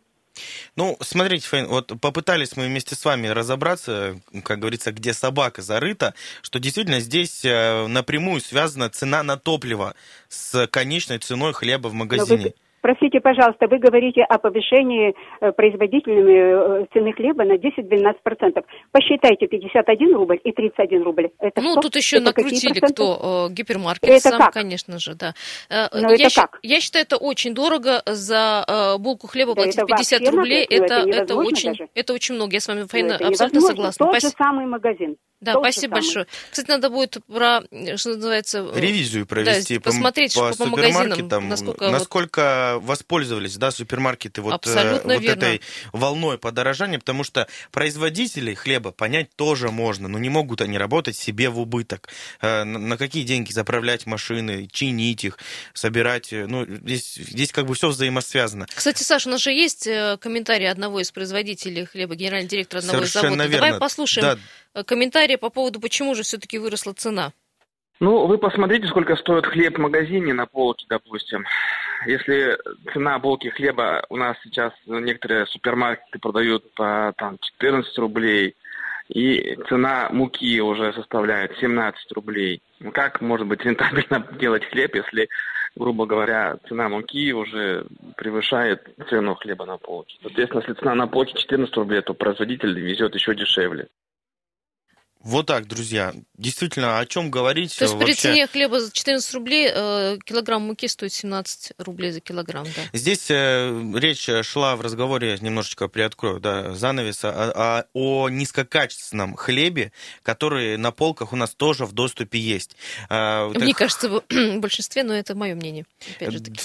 Ну, 0.77 0.95
смотрите, 1.01 1.47
Фейн, 1.47 1.67
вот 1.67 1.91
попытались 2.01 2.55
мы 2.55 2.67
вместе 2.67 2.95
с 2.95 3.03
вами 3.03 3.27
разобраться, 3.27 4.15
как 4.43 4.59
говорится, 4.59 4.91
где 4.91 5.13
собака 5.13 5.61
зарыта, 5.61 6.13
что 6.41 6.59
действительно 6.59 6.99
здесь 6.99 7.43
э, 7.43 7.87
напрямую 7.87 8.39
связана 8.39 8.89
цена 8.89 9.23
на 9.23 9.37
топливо 9.37 9.93
с 10.29 10.67
конечной 10.67 11.17
ценой 11.19 11.53
хлеба 11.53 11.89
в 11.89 11.93
магазине. 11.93 12.53
Простите, 12.81 13.19
пожалуйста, 13.19 13.67
вы 13.67 13.77
говорите 13.77 14.23
о 14.23 14.39
повышении 14.39 15.13
э, 15.39 15.51
производителями 15.51 16.81
э, 16.83 16.85
цены 16.91 17.13
хлеба 17.13 17.45
на 17.45 17.53
10-12%. 17.53 18.63
Посчитайте 18.91 19.47
51 19.47 20.15
рубль 20.15 20.39
и 20.43 20.51
31 20.51 21.03
рубль. 21.03 21.29
Это 21.39 21.61
ну, 21.61 21.73
что? 21.73 21.81
тут 21.81 21.95
еще 21.95 22.17
это 22.17 22.25
накрутили 22.25 22.79
кто? 22.79 23.47
Э, 23.49 23.53
гипермаркет 23.53 24.09
это 24.09 24.29
сам, 24.29 24.39
как? 24.39 24.53
конечно 24.53 24.97
же, 24.97 25.13
да. 25.13 25.33
Но 25.69 26.11
я, 26.11 26.27
это 26.27 26.41
как? 26.41 26.59
я 26.63 26.79
считаю, 26.79 27.05
это 27.05 27.17
очень 27.17 27.53
дорого 27.53 28.01
за 28.05 28.97
булку 28.99 29.27
хлеба 29.27 29.53
платить 29.53 29.77
это 29.77 29.85
50 29.85 30.27
рублей. 30.29 30.65
Это, 30.65 30.95
это, 30.95 31.21
это, 31.21 31.35
очень, 31.35 31.77
это 31.93 32.13
очень 32.13 32.35
много. 32.35 32.53
Я 32.53 32.59
с 32.59 32.67
вами, 32.67 32.83
Фаина, 32.83 33.15
абсолютно 33.15 33.61
согласна. 33.61 34.05
Тот 34.07 34.21
же 34.21 34.29
самый 34.29 34.65
магазин. 34.65 35.17
Да, 35.41 35.53
Тот 35.53 35.63
спасибо 35.63 35.95
большое. 35.95 36.27
Кстати, 36.49 36.69
надо 36.69 36.89
будет 36.89 37.17
про, 37.25 37.61
что 37.97 38.15
называется... 38.15 38.71
Ревизию 38.73 39.25
провести. 39.25 39.75
Да, 39.75 39.81
посмотреть 39.81 40.35
по, 40.35 40.51
по, 40.51 40.57
по 40.57 40.65
магазинам, 40.67 41.49
насколько... 41.49 41.89
Насколько 41.89 42.77
вот 42.79 43.01
воспользовались, 43.01 43.57
да, 43.57 43.71
супермаркеты 43.71 44.41
вот, 44.41 44.67
э, 44.67 45.01
вот 45.03 45.23
этой 45.23 45.61
волной 45.91 46.37
подорожания, 46.37 46.99
потому 46.99 47.23
что 47.23 47.47
производителей 47.71 48.53
хлеба 48.53 48.91
понять 48.91 49.35
тоже 49.35 49.71
можно, 49.71 50.07
но 50.07 50.19
не 50.19 50.29
могут 50.29 50.61
они 50.61 50.77
работать 50.77 51.15
себе 51.17 51.49
в 51.49 51.59
убыток. 51.59 52.09
Э, 52.41 52.63
на 52.63 52.97
какие 52.97 53.23
деньги 53.23 53.51
заправлять 53.51 54.05
машины, 54.05 54.67
чинить 54.71 55.23
их, 55.23 55.39
собирать, 55.73 56.31
э, 56.31 56.45
ну, 56.47 56.65
здесь, 56.65 57.15
здесь 57.15 57.51
как 57.51 57.65
бы 57.65 57.73
все 57.73 57.89
взаимосвязано. 57.89 58.67
Кстати, 58.73 59.03
Саша, 59.03 59.29
у 59.29 59.31
нас 59.31 59.41
же 59.41 59.51
есть 59.51 59.89
комментарий 60.19 60.69
одного 60.69 60.99
из 60.99 61.11
производителей 61.11 61.85
хлеба, 61.85 62.15
генеральный 62.15 62.47
директор 62.47 62.79
одного 62.79 62.99
Совершенно 62.99 63.25
из 63.25 63.29
заводов. 63.29 63.51
Верно. 63.51 63.67
Давай 63.67 63.79
послушаем 63.79 64.39
да. 64.73 64.83
комментарий 64.83 65.30
по 65.37 65.49
поводу, 65.49 65.79
почему 65.79 66.15
же 66.15 66.23
все-таки 66.23 66.57
выросла 66.57 66.93
цена. 66.93 67.33
Ну, 67.99 68.25
вы 68.25 68.39
посмотрите, 68.39 68.87
сколько 68.87 69.15
стоит 69.15 69.45
хлеб 69.45 69.77
в 69.77 69.81
магазине 69.81 70.33
на 70.33 70.47
полке, 70.47 70.85
допустим. 70.89 71.45
Если 72.07 72.57
цена 72.93 73.19
булки 73.19 73.49
хлеба 73.49 74.03
у 74.09 74.17
нас 74.17 74.37
сейчас 74.43 74.73
некоторые 74.87 75.45
супермаркеты 75.45 76.17
продают 76.17 76.73
по 76.73 77.13
там, 77.17 77.37
14 77.39 77.95
рублей, 77.99 78.55
и 79.13 79.57
цена 79.67 80.09
муки 80.11 80.61
уже 80.61 80.93
составляет 80.93 81.57
17 81.59 82.11
рублей. 82.13 82.61
Ну, 82.79 82.91
как 82.91 83.21
может 83.21 83.45
быть 83.45 83.61
рентабельно 83.63 84.25
делать 84.39 84.65
хлеб, 84.65 84.95
если, 84.95 85.27
грубо 85.75 86.05
говоря, 86.05 86.57
цена 86.67 86.87
муки 86.87 87.33
уже 87.33 87.85
превышает 88.15 88.87
цену 89.09 89.35
хлеба 89.35 89.65
на 89.65 89.77
полке? 89.77 90.17
Соответственно, 90.21 90.61
если 90.61 90.79
цена 90.79 90.95
на 90.95 91.07
полке 91.07 91.33
14 91.33 91.75
рублей, 91.75 92.01
то 92.01 92.13
производитель 92.13 92.79
везет 92.79 93.13
еще 93.13 93.35
дешевле. 93.35 93.89
Вот 95.23 95.45
так, 95.45 95.67
друзья. 95.67 96.13
Действительно, 96.35 96.97
о 96.97 97.05
чем 97.05 97.29
говорить? 97.29 97.77
То 97.77 97.85
есть 97.85 97.93
вообще... 97.93 98.07
при 98.07 98.19
цене 98.19 98.47
хлеба 98.47 98.79
за 98.79 98.91
14 98.91 99.33
рублей 99.35 99.69
э, 99.71 100.17
килограмм 100.25 100.63
муки 100.63 100.87
стоит 100.87 101.13
17 101.13 101.73
рублей 101.77 102.11
за 102.11 102.21
килограмм, 102.21 102.65
да? 102.65 102.81
Здесь 102.93 103.29
э, 103.29 103.91
речь 103.95 104.27
шла 104.43 104.75
в 104.75 104.81
разговоре, 104.81 105.37
немножечко 105.39 105.87
приоткрою, 105.87 106.39
да, 106.39 106.73
занавес, 106.73 107.23
о, 107.23 107.85
о, 107.93 108.29
низкокачественном 108.29 109.35
хлебе, 109.35 109.91
который 110.23 110.77
на 110.77 110.91
полках 110.91 111.33
у 111.33 111.35
нас 111.35 111.53
тоже 111.53 111.85
в 111.85 111.91
доступе 111.91 112.39
есть. 112.39 112.75
Э, 113.09 113.47
Мне 113.49 113.67
так... 113.67 113.77
кажется, 113.77 114.09
в 114.09 114.23
большинстве, 114.59 115.03
но 115.03 115.13
это 115.13 115.35
мое 115.35 115.53
мнение. 115.53 115.85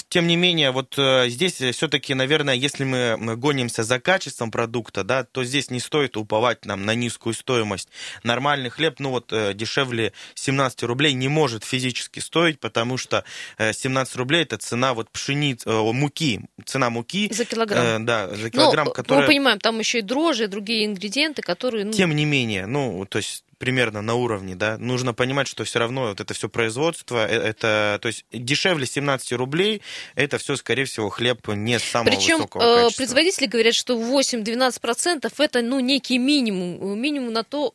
Тем 0.09 0.25
не 0.25 0.35
менее, 0.35 0.71
вот 0.71 0.95
э, 0.97 1.29
здесь 1.29 1.55
все-таки, 1.55 2.15
наверное, 2.15 2.55
если 2.55 2.85
мы 2.85 3.35
гонимся 3.35 3.83
за 3.83 3.99
качеством 3.99 4.49
продукта, 4.49 5.03
да, 5.03 5.23
то 5.23 5.43
здесь 5.43 5.69
не 5.69 5.79
стоит 5.79 6.17
уповать 6.17 6.65
нам 6.65 6.85
на 6.85 6.95
низкую 6.95 7.35
стоимость. 7.35 7.89
Нормально 8.23 8.46
нормальный 8.47 8.69
хлеб, 8.69 8.99
ну 8.99 9.09
вот 9.09 9.33
э, 9.33 9.53
дешевле 9.53 10.13
17 10.35 10.83
рублей 10.83 11.13
не 11.13 11.27
может 11.27 11.65
физически 11.65 12.19
стоить, 12.19 12.59
потому 12.59 12.97
что 12.97 13.25
17 13.59 14.15
э, 14.15 14.17
рублей 14.17 14.43
это 14.43 14.57
цена 14.57 14.93
вот 14.93 15.09
пшеницы, 15.09 15.69
э, 15.69 15.93
муки, 15.93 16.41
цена 16.65 16.89
муки. 16.89 17.29
За 17.33 17.43
килограмм. 17.43 18.05
да, 18.05 18.29
за 18.33 18.49
килограмм, 18.49 18.87
ну, 18.87 18.93
которая... 18.93 19.23
Мы 19.23 19.27
понимаем, 19.27 19.59
там 19.59 19.79
еще 19.79 19.99
и 19.99 20.01
дрожжи, 20.01 20.45
и 20.45 20.47
другие 20.47 20.85
ингредиенты, 20.85 21.41
которые... 21.41 21.83
Ну... 21.83 21.91
Тем 21.91 22.15
не 22.15 22.23
менее, 22.23 22.67
ну, 22.67 23.05
то 23.05 23.17
есть 23.17 23.43
примерно 23.57 24.01
на 24.01 24.15
уровне, 24.15 24.55
да, 24.55 24.77
нужно 24.77 25.13
понимать, 25.13 25.47
что 25.47 25.63
все 25.63 25.79
равно 25.79 26.09
вот 26.09 26.19
это 26.19 26.33
все 26.33 26.49
производство, 26.49 27.25
это, 27.25 27.99
то 28.01 28.07
есть 28.07 28.25
дешевле 28.31 28.85
17 28.85 29.33
рублей, 29.33 29.81
это 30.15 30.37
все, 30.37 30.55
скорее 30.55 30.85
всего, 30.85 31.09
хлеб 31.09 31.47
не 31.47 31.79
самого 31.79 32.15
Причем, 32.15 32.37
высокого 32.37 32.61
э, 32.61 32.75
качества. 32.83 32.97
производители 32.97 33.45
говорят, 33.47 33.73
что 33.73 33.95
8-12% 33.95 35.33
это, 35.37 35.61
ну, 35.61 35.79
некий 35.79 36.17
минимум, 36.17 36.99
минимум 36.99 37.33
на 37.33 37.43
то, 37.43 37.71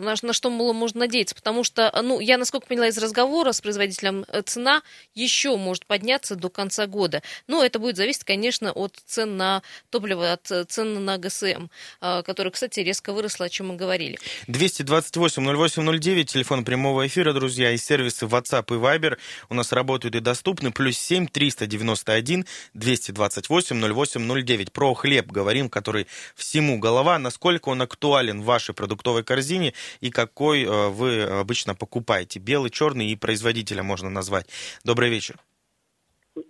на, 0.00 0.14
на 0.20 0.32
что 0.32 0.50
можно 0.50 1.00
надеяться, 1.00 1.34
потому 1.34 1.64
что, 1.64 1.92
ну, 2.02 2.20
я, 2.20 2.38
насколько 2.38 2.66
поняла 2.66 2.88
из 2.88 2.98
разговора 2.98 3.52
с 3.52 3.60
производителем, 3.60 4.24
э, 4.28 4.42
цена 4.42 4.82
еще 5.14 5.56
может 5.56 5.86
подняться 5.86 6.36
до 6.36 6.48
конца 6.48 6.86
года, 6.86 7.22
но 7.46 7.64
это 7.64 7.78
будет 7.78 7.96
зависеть, 7.96 8.24
конечно, 8.24 8.72
от 8.72 8.96
цен 9.06 9.36
на 9.36 9.62
топливо, 9.90 10.32
от 10.32 10.68
цен 10.68 11.04
на 11.04 11.18
ГСМ, 11.18 11.66
э, 12.00 12.22
которая, 12.22 12.52
кстати, 12.52 12.80
резко 12.80 13.12
выросла, 13.12 13.46
о 13.46 13.48
чем 13.48 13.68
мы 13.68 13.76
говорили. 13.76 14.18
228-08-09, 14.48 16.24
телефон 16.24 16.64
прямого 16.64 17.06
эфира, 17.06 17.32
друзья, 17.32 17.70
и 17.70 17.76
сервисы 17.76 18.26
WhatsApp 18.26 18.64
и 18.68 18.78
Viber 18.78 19.16
у 19.50 19.54
нас 19.54 19.72
работают 19.72 20.14
и 20.14 20.20
доступны. 20.20 20.70
Плюс 20.72 20.96
7 20.98 21.26
391 21.28 22.44
228 22.74 23.94
08 23.94 24.66
Про 24.72 24.94
хлеб 24.94 25.26
говорим, 25.26 25.68
который 25.68 26.06
всему 26.34 26.78
голова. 26.78 27.18
Насколько 27.18 27.70
он 27.70 27.82
актуален 27.82 28.42
в 28.42 28.44
вашей 28.44 28.74
продуктовой 28.74 29.24
корзине 29.24 29.72
и 30.00 30.10
какой 30.10 30.64
э, 30.64 30.88
вы 30.88 31.22
обычно 31.22 31.74
покупаете? 31.74 32.38
Белый, 32.38 32.70
черный 32.70 33.06
и 33.06 33.16
производителя 33.16 33.82
можно 33.82 34.10
назвать. 34.10 34.46
Добрый 34.84 35.08
вечер. 35.10 35.36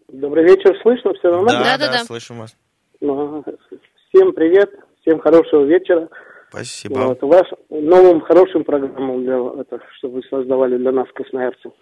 Добрый 0.09 0.45
вечер, 0.45 0.77
слышно 0.83 1.13
все 1.15 1.31
нормально? 1.31 1.63
Да, 1.63 1.79
да, 1.79 1.87
да, 1.87 1.93
да. 1.99 2.05
слышим 2.05 2.39
вас. 2.39 2.57
Всем 3.01 4.33
привет, 4.33 4.71
всем 5.03 5.21
хорошего 5.21 5.65
вечера. 5.65 6.09
Спасибо. 6.55 6.99
Вот, 6.99 7.23
ваш 7.23 7.47
новым 7.69 8.21
хорошим 8.21 8.65
программам, 8.65 9.25
для, 9.25 9.37
это, 9.61 9.81
что 9.97 10.09
вы 10.09 10.23
создавали 10.31 10.77
для 10.77 10.93
нас, 10.93 11.09
красноярцев. 11.15 11.73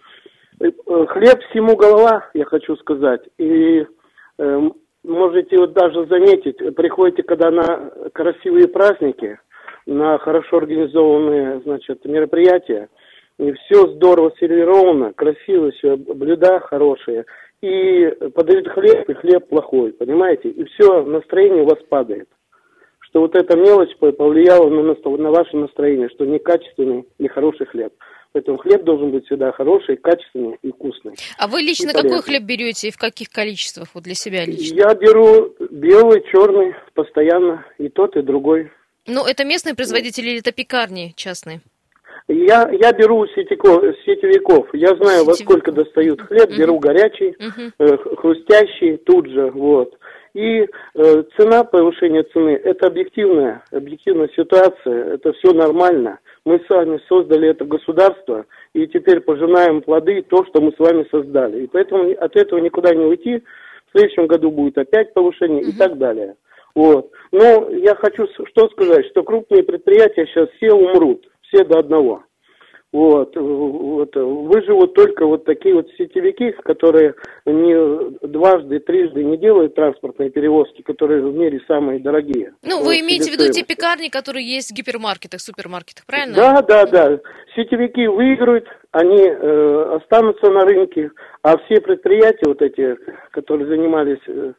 Э, 0.59 0.71
хлеб 1.07 1.39
всему 1.49 1.75
голова, 1.75 2.29
я 2.33 2.45
хочу 2.45 2.75
сказать. 2.77 3.21
И 3.37 3.85
э, 4.39 4.69
можете 5.03 5.57
вот 5.57 5.73
даже 5.73 6.05
заметить, 6.07 6.57
приходите, 6.75 7.23
когда 7.23 7.51
на 7.51 7.91
красивые 8.13 8.67
праздники, 8.67 9.39
на 9.85 10.17
хорошо 10.17 10.57
организованные, 10.57 11.61
значит, 11.61 12.03
мероприятия, 12.05 12.89
и 13.37 13.51
все 13.53 13.87
здорово 13.95 14.31
сервировано, 14.39 15.13
красиво 15.13 15.71
все, 15.71 15.97
блюда 15.97 16.59
хорошие– 16.59 17.25
и 17.63 18.09
подают 18.35 18.67
хлеб, 18.67 19.09
и 19.09 19.13
хлеб 19.13 19.47
плохой, 19.47 19.93
понимаете? 19.93 20.49
И 20.49 20.65
все, 20.65 21.01
настроение 21.05 21.63
у 21.63 21.67
вас 21.67 21.81
падает. 21.87 22.27
Что 23.13 23.21
вот 23.21 23.35
эта 23.35 23.55
мелочь 23.55 23.95
повлияла 23.99 24.67
на, 24.71 24.81
на 24.81 25.29
ваше 25.29 25.55
настроение, 25.55 26.09
что 26.09 26.25
некачественный, 26.25 27.05
нехороший 27.19 27.67
хлеб. 27.67 27.93
Поэтому 28.31 28.57
хлеб 28.57 28.83
должен 28.83 29.11
быть 29.11 29.23
всегда 29.27 29.51
хороший, 29.51 29.97
качественный 29.97 30.57
и 30.63 30.71
вкусный. 30.71 31.13
А 31.37 31.47
вы 31.47 31.61
лично 31.61 31.93
какой 31.93 32.23
хлеб 32.23 32.41
берете 32.41 32.87
и 32.87 32.91
в 32.91 32.97
каких 32.97 33.29
количествах 33.29 33.89
вот 33.93 34.03
для 34.05 34.15
себя 34.15 34.43
лично? 34.47 34.77
Я 34.77 34.95
беру 34.95 35.53
белый, 35.69 36.23
черный, 36.31 36.73
постоянно, 36.95 37.63
и 37.77 37.87
тот, 37.87 38.17
и 38.17 38.23
другой. 38.23 38.71
Ну, 39.05 39.27
это 39.27 39.45
местные 39.45 39.75
производители 39.75 40.31
или 40.31 40.39
это 40.39 40.51
пекарни 40.51 41.13
частные? 41.15 41.61
Я, 42.27 42.67
я 42.71 42.93
беру 42.93 43.27
сетяков, 43.27 43.83
сетевиков. 44.07 44.69
Я 44.73 44.95
знаю, 44.95 45.19
Сетевик. 45.19 45.27
во 45.27 45.33
сколько 45.35 45.71
достают 45.71 46.19
хлеб, 46.21 46.49
угу. 46.49 46.57
беру 46.57 46.79
горячий, 46.79 47.35
угу. 47.37 47.71
э, 47.77 47.97
хрустящий 48.15 48.97
тут 48.97 49.27
же, 49.29 49.51
вот. 49.51 49.93
И 50.33 50.65
э, 50.95 51.23
цена, 51.37 51.63
повышение 51.63 52.23
цены, 52.23 52.59
это 52.63 52.87
объективная, 52.87 53.63
объективная 53.71 54.29
ситуация, 54.35 55.15
это 55.15 55.31
все 55.33 55.53
нормально. 55.53 56.19
Мы 56.43 56.59
с 56.59 56.69
вами 56.69 56.99
создали 57.07 57.49
это 57.49 57.65
государство, 57.65 58.45
и 58.73 58.87
теперь 58.87 59.21
пожинаем 59.21 59.81
плоды 59.81 60.23
то, 60.23 60.43
что 60.45 60.59
мы 60.59 60.71
с 60.71 60.79
вами 60.79 61.07
создали. 61.11 61.63
И 61.63 61.67
поэтому 61.67 62.11
от 62.19 62.35
этого 62.35 62.59
никуда 62.59 62.95
не 62.95 63.05
уйти. 63.05 63.43
В 63.87 63.97
следующем 63.97 64.25
году 64.25 64.49
будет 64.49 64.77
опять 64.79 65.13
повышение 65.13 65.61
угу. 65.61 65.69
и 65.69 65.73
так 65.73 65.99
далее. 65.99 66.35
Вот. 66.73 67.11
Но 67.31 67.69
я 67.69 67.93
хочу 67.95 68.27
что 68.47 68.67
сказать, 68.69 69.05
что 69.11 69.21
крупные 69.23 69.61
предприятия 69.61 70.25
сейчас 70.25 70.49
все 70.57 70.73
умрут 70.73 71.27
все 71.43 71.63
до 71.63 71.79
одного. 71.79 72.23
Вот, 72.93 73.35
вот, 73.35 74.15
выживут 74.15 74.93
только 74.93 75.25
вот 75.25 75.45
такие 75.45 75.73
вот 75.73 75.89
сетевики, 75.97 76.51
которые 76.63 77.15
не 77.43 78.27
дважды, 78.27 78.79
трижды 78.79 79.23
не 79.23 79.35
делают 79.35 79.73
транспортные 79.73 80.29
перевозки, 80.29 80.83
которые 80.83 81.23
в 81.23 81.33
мире 81.33 81.59
самые 81.67 81.99
дорогие. 81.99 82.53
Ну, 82.61 82.77
вот, 82.77 82.85
вы 82.85 82.99
имеете 82.99 83.31
в 83.31 83.33
виду 83.33 83.51
те 83.51 83.63
пекарни, 83.63 84.09
которые 84.09 84.45
есть 84.45 84.69
в 84.69 84.75
гипермаркетах, 84.75 85.41
супермаркетах, 85.41 86.05
правильно? 86.05 86.35
Да, 86.35 86.61
да, 86.61 86.85
да. 86.85 87.19
Сетевики 87.55 88.05
выиграют, 88.05 88.67
они 88.91 89.23
э, 89.23 89.97
останутся 89.99 90.51
на 90.51 90.63
рынке, 90.63 91.09
а 91.41 91.57
все 91.65 91.81
предприятия 91.81 92.45
вот 92.45 92.61
эти, 92.61 92.95
которые 93.31 93.69
занимались 93.69 94.21
э, 94.27 94.53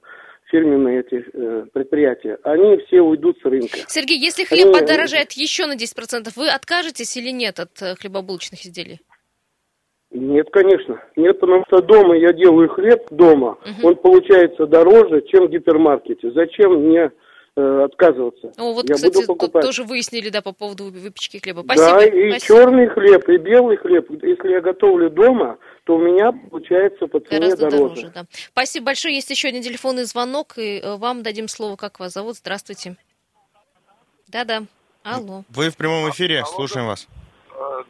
фирменные 0.50 1.00
эти 1.00 1.24
э, 1.32 1.66
предприятия, 1.72 2.38
они 2.42 2.78
все 2.86 3.00
уйдут 3.00 3.38
с 3.40 3.44
рынка. 3.44 3.78
Сергей, 3.88 4.18
если 4.18 4.44
хлеб 4.44 4.66
они... 4.66 4.80
подорожает 4.80 5.32
еще 5.32 5.66
на 5.66 5.74
10%, 5.74 6.28
вы 6.36 6.48
откажетесь 6.48 7.16
или 7.16 7.30
нет 7.30 7.60
от 7.60 7.80
э, 7.82 7.94
хлебобулочных 7.96 8.64
изделий? 8.64 9.00
Нет, 10.10 10.48
конечно. 10.52 11.02
Нет, 11.16 11.40
потому 11.40 11.64
что 11.66 11.80
дома 11.80 12.16
я 12.16 12.32
делаю 12.32 12.68
хлеб 12.68 13.06
дома, 13.10 13.58
угу. 13.62 13.88
он 13.88 13.96
получается 13.96 14.66
дороже, 14.66 15.22
чем 15.28 15.46
в 15.46 15.50
гипермаркете. 15.50 16.30
Зачем 16.30 16.84
мне 16.84 17.10
Э, 17.56 17.84
отказываться. 17.84 18.52
О, 18.58 18.72
вот, 18.72 18.88
я 18.88 18.96
кстати, 18.96 19.14
буду 19.14 19.26
покупать. 19.28 19.62
тоже 19.62 19.84
выяснили, 19.84 20.28
да, 20.28 20.42
по 20.42 20.52
поводу 20.52 20.90
выпечки 20.90 21.36
хлеба. 21.36 21.62
Спасибо. 21.62 21.86
Да, 21.86 22.04
и 22.04 22.30
Спасибо. 22.30 22.58
черный 22.58 22.88
хлеб, 22.88 23.28
и 23.28 23.36
белый 23.36 23.76
хлеб. 23.76 24.10
Если 24.24 24.48
я 24.50 24.60
готовлю 24.60 25.08
дома, 25.08 25.58
то 25.84 25.96
у 25.96 25.98
меня 25.98 26.32
получается 26.32 27.06
по 27.06 27.20
цене 27.20 27.40
Гораздо 27.40 27.70
дороже. 27.70 27.94
дороже 27.94 28.12
да. 28.14 28.24
Спасибо 28.30 28.86
большое. 28.86 29.14
Есть 29.14 29.30
еще 29.30 29.48
один 29.48 29.62
телефонный 29.62 30.04
звонок, 30.04 30.58
и 30.58 30.78
э, 30.78 30.96
вам 30.96 31.22
дадим 31.22 31.48
слово. 31.48 31.76
Как 31.76 32.00
вас 32.00 32.12
зовут? 32.12 32.36
Здравствуйте. 32.36 32.96
Да-да. 34.28 34.62
Алло. 35.02 35.44
Вы 35.50 35.68
в 35.68 35.76
прямом 35.76 36.08
эфире, 36.10 36.38
Алло, 36.38 36.46
слушаем 36.46 36.86
да. 36.86 36.90
вас. 36.90 37.08
Э, 37.50 37.82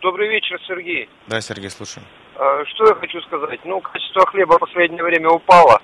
добрый 0.00 0.28
вечер, 0.28 0.58
Сергей. 0.66 1.08
Да, 1.28 1.40
Сергей, 1.40 1.70
слушаем. 1.70 2.06
Что 2.34 2.86
я 2.86 2.94
хочу 2.94 3.20
сказать? 3.22 3.60
Ну, 3.64 3.80
качество 3.80 4.26
хлеба 4.26 4.56
в 4.56 4.60
последнее 4.60 5.04
время 5.04 5.28
упало. 5.28 5.80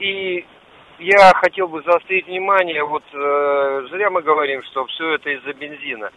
И 0.00 0.44
я 0.98 1.32
хотел 1.34 1.68
бы 1.68 1.82
заострить 1.82 2.26
внимание, 2.26 2.84
вот 2.84 3.02
э, 3.12 3.86
зря 3.90 4.10
мы 4.10 4.22
говорим, 4.22 4.62
что 4.64 4.84
все 4.86 5.14
это 5.14 5.30
из-за 5.30 5.52
бензина. 5.52 6.10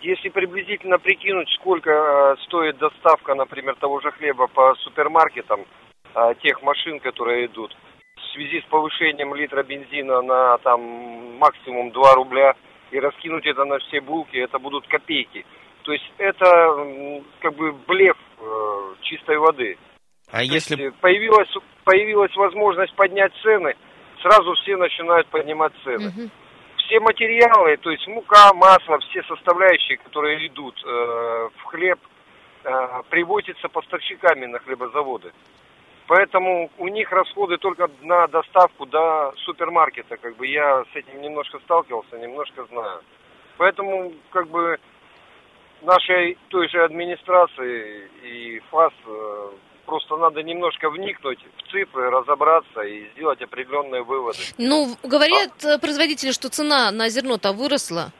Если 0.00 0.30
приблизительно 0.30 0.98
прикинуть, 0.98 1.48
сколько 1.60 1.90
э, 1.90 2.36
стоит 2.46 2.78
доставка, 2.78 3.34
например, 3.34 3.76
того 3.76 4.00
же 4.00 4.10
хлеба 4.12 4.46
по 4.46 4.74
супермаркетам, 4.76 5.66
э, 6.14 6.34
тех 6.42 6.62
машин, 6.62 7.00
которые 7.00 7.46
идут, 7.46 7.76
в 8.16 8.32
связи 8.32 8.60
с 8.60 8.64
повышением 8.70 9.34
литра 9.34 9.62
бензина 9.62 10.22
на 10.22 10.58
там 10.58 10.80
максимум 11.38 11.90
2 11.90 12.14
рубля, 12.14 12.54
и 12.90 12.98
раскинуть 12.98 13.46
это 13.46 13.64
на 13.64 13.78
все 13.78 14.00
булки, 14.00 14.36
это 14.36 14.58
будут 14.58 14.86
копейки. 14.86 15.44
То 15.82 15.92
есть 15.92 16.12
это 16.18 17.20
как 17.40 17.54
бы 17.54 17.72
блеф 17.86 18.16
э, 18.38 18.94
чистой 19.02 19.38
воды. 19.38 19.76
А 20.30 20.38
То 20.38 20.44
если 20.44 20.82
есть, 20.82 20.96
появилась 21.00 21.52
появилась 21.84 22.34
возможность 22.36 22.94
поднять 22.94 23.32
цены, 23.42 23.74
сразу 24.22 24.54
все 24.54 24.76
начинают 24.76 25.26
поднимать 25.28 25.72
цены. 25.84 26.08
Угу. 26.08 26.30
Все 26.90 26.98
материалы, 26.98 27.76
то 27.76 27.90
есть 27.92 28.04
мука, 28.08 28.52
масло, 28.52 28.98
все 28.98 29.22
составляющие, 29.22 29.96
которые 29.98 30.48
идут 30.48 30.74
э, 30.84 31.48
в 31.58 31.62
хлеб, 31.66 32.00
э, 32.64 33.02
привозятся 33.08 33.68
поставщиками 33.68 34.46
на 34.46 34.58
хлебозаводы. 34.58 35.30
Поэтому 36.08 36.68
у 36.78 36.88
них 36.88 37.12
расходы 37.12 37.58
только 37.58 37.88
на 38.02 38.26
доставку 38.26 38.86
до 38.86 39.32
супермаркета. 39.36 40.16
Как 40.16 40.34
бы 40.34 40.48
я 40.48 40.82
с 40.92 40.96
этим 40.96 41.20
немножко 41.22 41.60
сталкивался, 41.60 42.18
немножко 42.18 42.64
знаю. 42.64 43.02
Поэтому 43.56 44.12
как 44.30 44.48
бы 44.48 44.76
нашей 45.82 46.38
той 46.48 46.68
же 46.70 46.82
администрации 46.82 48.10
и 48.24 48.60
ФАС 48.68 48.92
э, 49.06 49.48
просто 49.86 50.16
надо 50.16 50.42
немножко 50.42 50.90
вникнуть 50.90 51.38
в 51.56 51.70
цифры, 51.70 52.10
разобраться 52.10 52.80
и 52.82 53.10
сделать 53.12 53.40
определенные 53.42 54.02
выводы. 54.02 54.38
Ну, 54.58 54.96
говорят 55.02 55.52
а... 55.64 55.78
производители, 55.78 56.32
что 56.32 56.48
цена 56.48 56.90
на 56.90 57.08
зерно-то 57.08 57.52
выросла. 57.52 58.12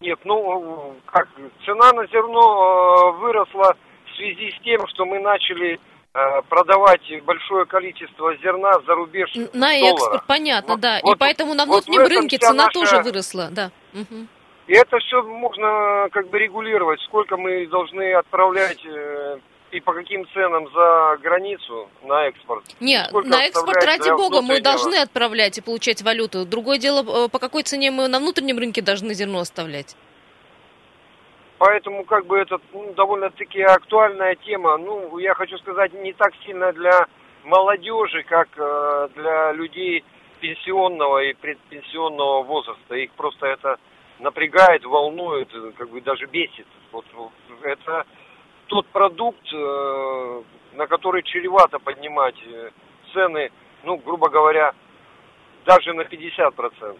Нет, 0.00 0.18
ну, 0.24 0.96
как, 1.06 1.28
цена 1.66 1.92
на 1.92 2.06
зерно 2.06 2.40
э, 2.40 3.18
выросла 3.18 3.76
в 4.06 4.16
связи 4.16 4.50
с 4.50 4.62
тем, 4.64 4.86
что 4.88 5.04
мы 5.04 5.18
начали 5.20 5.78
э, 6.14 6.42
продавать 6.48 7.02
большое 7.24 7.66
количество 7.66 8.34
зерна 8.38 8.72
за 8.86 8.94
рубеж 8.94 9.30
На 9.52 9.76
экспорт, 9.76 9.98
доллара. 9.98 10.24
понятно, 10.26 10.74
вот, 10.74 10.80
да. 10.80 11.00
Вот, 11.02 11.16
и 11.16 11.18
поэтому 11.18 11.52
на 11.52 11.66
внутреннем 11.66 12.00
вот 12.00 12.08
рынке 12.10 12.38
цена 12.38 12.64
наша... 12.64 12.72
тоже 12.72 13.02
выросла, 13.02 13.48
да. 13.50 13.70
Угу. 13.92 14.26
И 14.70 14.72
это 14.72 15.00
все 15.00 15.20
можно 15.24 16.08
как 16.12 16.28
бы 16.28 16.38
регулировать, 16.38 17.00
сколько 17.00 17.36
мы 17.36 17.66
должны 17.66 18.12
отправлять 18.14 18.78
э, 18.86 19.38
и 19.72 19.80
по 19.80 19.92
каким 19.92 20.24
ценам 20.28 20.70
за 20.72 21.18
границу 21.20 21.88
на 22.04 22.28
экспорт? 22.28 22.62
Нет, 22.78 23.08
Сколько 23.08 23.28
на 23.30 23.46
экспорт, 23.46 23.84
ради 23.84 24.10
бога, 24.10 24.42
мы 24.42 24.60
должны 24.60 24.94
отправлять 24.94 25.58
и 25.58 25.60
получать 25.60 26.02
валюту. 26.02 26.46
Другое 26.46 26.78
дело, 26.78 27.00
э, 27.00 27.28
по 27.28 27.40
какой 27.40 27.64
цене 27.64 27.90
мы 27.90 28.06
на 28.06 28.20
внутреннем 28.20 28.58
рынке 28.58 28.80
должны 28.80 29.12
зерно 29.12 29.40
оставлять. 29.40 29.96
Поэтому 31.58 32.04
как 32.04 32.26
бы 32.26 32.38
это 32.38 32.58
ну, 32.72 32.92
довольно-таки 32.92 33.62
актуальная 33.62 34.36
тема. 34.36 34.78
Ну, 34.78 35.18
я 35.18 35.34
хочу 35.34 35.58
сказать, 35.58 35.92
не 35.94 36.12
так 36.12 36.30
сильно 36.46 36.72
для 36.72 37.08
молодежи, 37.42 38.22
как 38.22 38.46
э, 38.56 39.08
для 39.16 39.50
людей 39.50 40.04
пенсионного 40.38 41.24
и 41.24 41.32
предпенсионного 41.32 42.44
возраста. 42.44 42.94
Их 42.94 43.10
просто 43.14 43.48
это 43.48 43.76
напрягает, 44.20 44.84
волнует, 44.84 45.48
как 45.76 45.88
бы 45.90 46.00
даже 46.00 46.26
бесит. 46.26 46.66
Вот 46.92 47.04
это 47.62 48.06
тот 48.66 48.86
продукт, 48.88 49.52
э, 49.52 50.42
на 50.74 50.86
который 50.86 51.22
чревато 51.22 51.78
поднимать 51.78 52.36
э, 52.46 52.70
цены, 53.12 53.50
ну, 53.82 53.96
грубо 53.96 54.28
говоря, 54.28 54.72
даже 55.64 55.92
на 55.92 56.02
50%. 56.02 56.98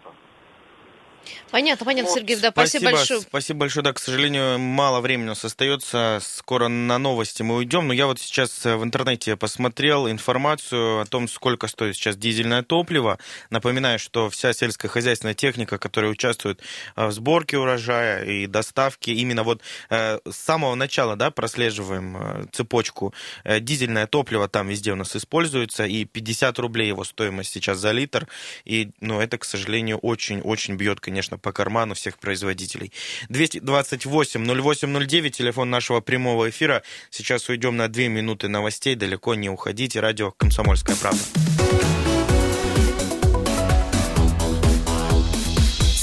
Понятно, 1.51 1.85
понятно, 1.85 2.09
вот. 2.09 2.17
Сергей, 2.17 2.37
да, 2.37 2.51
спасибо, 2.51 2.81
спасибо 2.81 2.91
большое. 2.91 3.21
Спасибо 3.21 3.59
большое, 3.59 3.83
да, 3.83 3.93
к 3.93 3.99
сожалению, 3.99 4.57
мало 4.57 5.01
времени 5.01 5.25
у 5.25 5.29
нас 5.29 5.43
остается, 5.43 6.19
скоро 6.23 6.69
на 6.69 6.97
новости 6.97 7.43
мы 7.43 7.55
уйдем, 7.55 7.87
но 7.87 7.93
я 7.93 8.07
вот 8.07 8.19
сейчас 8.19 8.63
в 8.63 8.83
интернете 8.83 9.35
посмотрел 9.35 10.09
информацию 10.09 11.01
о 11.01 11.05
том, 11.05 11.27
сколько 11.27 11.67
стоит 11.67 11.95
сейчас 11.95 12.15
дизельное 12.15 12.63
топливо. 12.63 13.19
Напоминаю, 13.49 13.99
что 13.99 14.29
вся 14.29 14.53
сельскохозяйственная 14.53 15.33
техника, 15.33 15.77
которая 15.77 16.11
участвует 16.11 16.61
э, 16.95 17.07
в 17.07 17.11
сборке 17.11 17.57
урожая 17.57 18.23
и 18.23 18.47
доставке, 18.47 19.11
именно 19.11 19.43
вот 19.43 19.61
э, 19.89 20.19
с 20.29 20.37
самого 20.37 20.75
начала, 20.75 21.17
да, 21.17 21.31
прослеживаем 21.31 22.17
э, 22.17 22.45
цепочку, 22.53 23.13
дизельное 23.59 24.07
топливо 24.07 24.47
там 24.47 24.69
везде 24.69 24.93
у 24.93 24.95
нас 24.95 25.15
используется, 25.17 25.85
и 25.85 26.05
50 26.05 26.59
рублей 26.59 26.87
его 26.87 27.03
стоимость 27.03 27.51
сейчас 27.51 27.77
за 27.79 27.91
литр, 27.91 28.27
и, 28.63 28.91
ну, 29.01 29.19
это, 29.19 29.37
к 29.37 29.43
сожалению, 29.43 29.97
очень-очень 29.97 30.75
бьет, 30.75 31.01
конечно, 31.01 31.37
по 31.41 31.51
карману 31.51 31.95
всех 31.95 32.17
производителей. 32.17 32.91
228-08-09, 33.29 35.29
телефон 35.29 35.69
нашего 35.69 36.01
прямого 36.01 36.49
эфира. 36.49 36.83
Сейчас 37.09 37.49
уйдем 37.49 37.77
на 37.77 37.87
две 37.87 38.07
минуты 38.07 38.47
новостей, 38.47 38.95
далеко 38.95 39.35
не 39.35 39.49
уходите. 39.49 39.99
Радио 39.99 40.31
«Комсомольская 40.31 40.95
правда». 40.95 41.21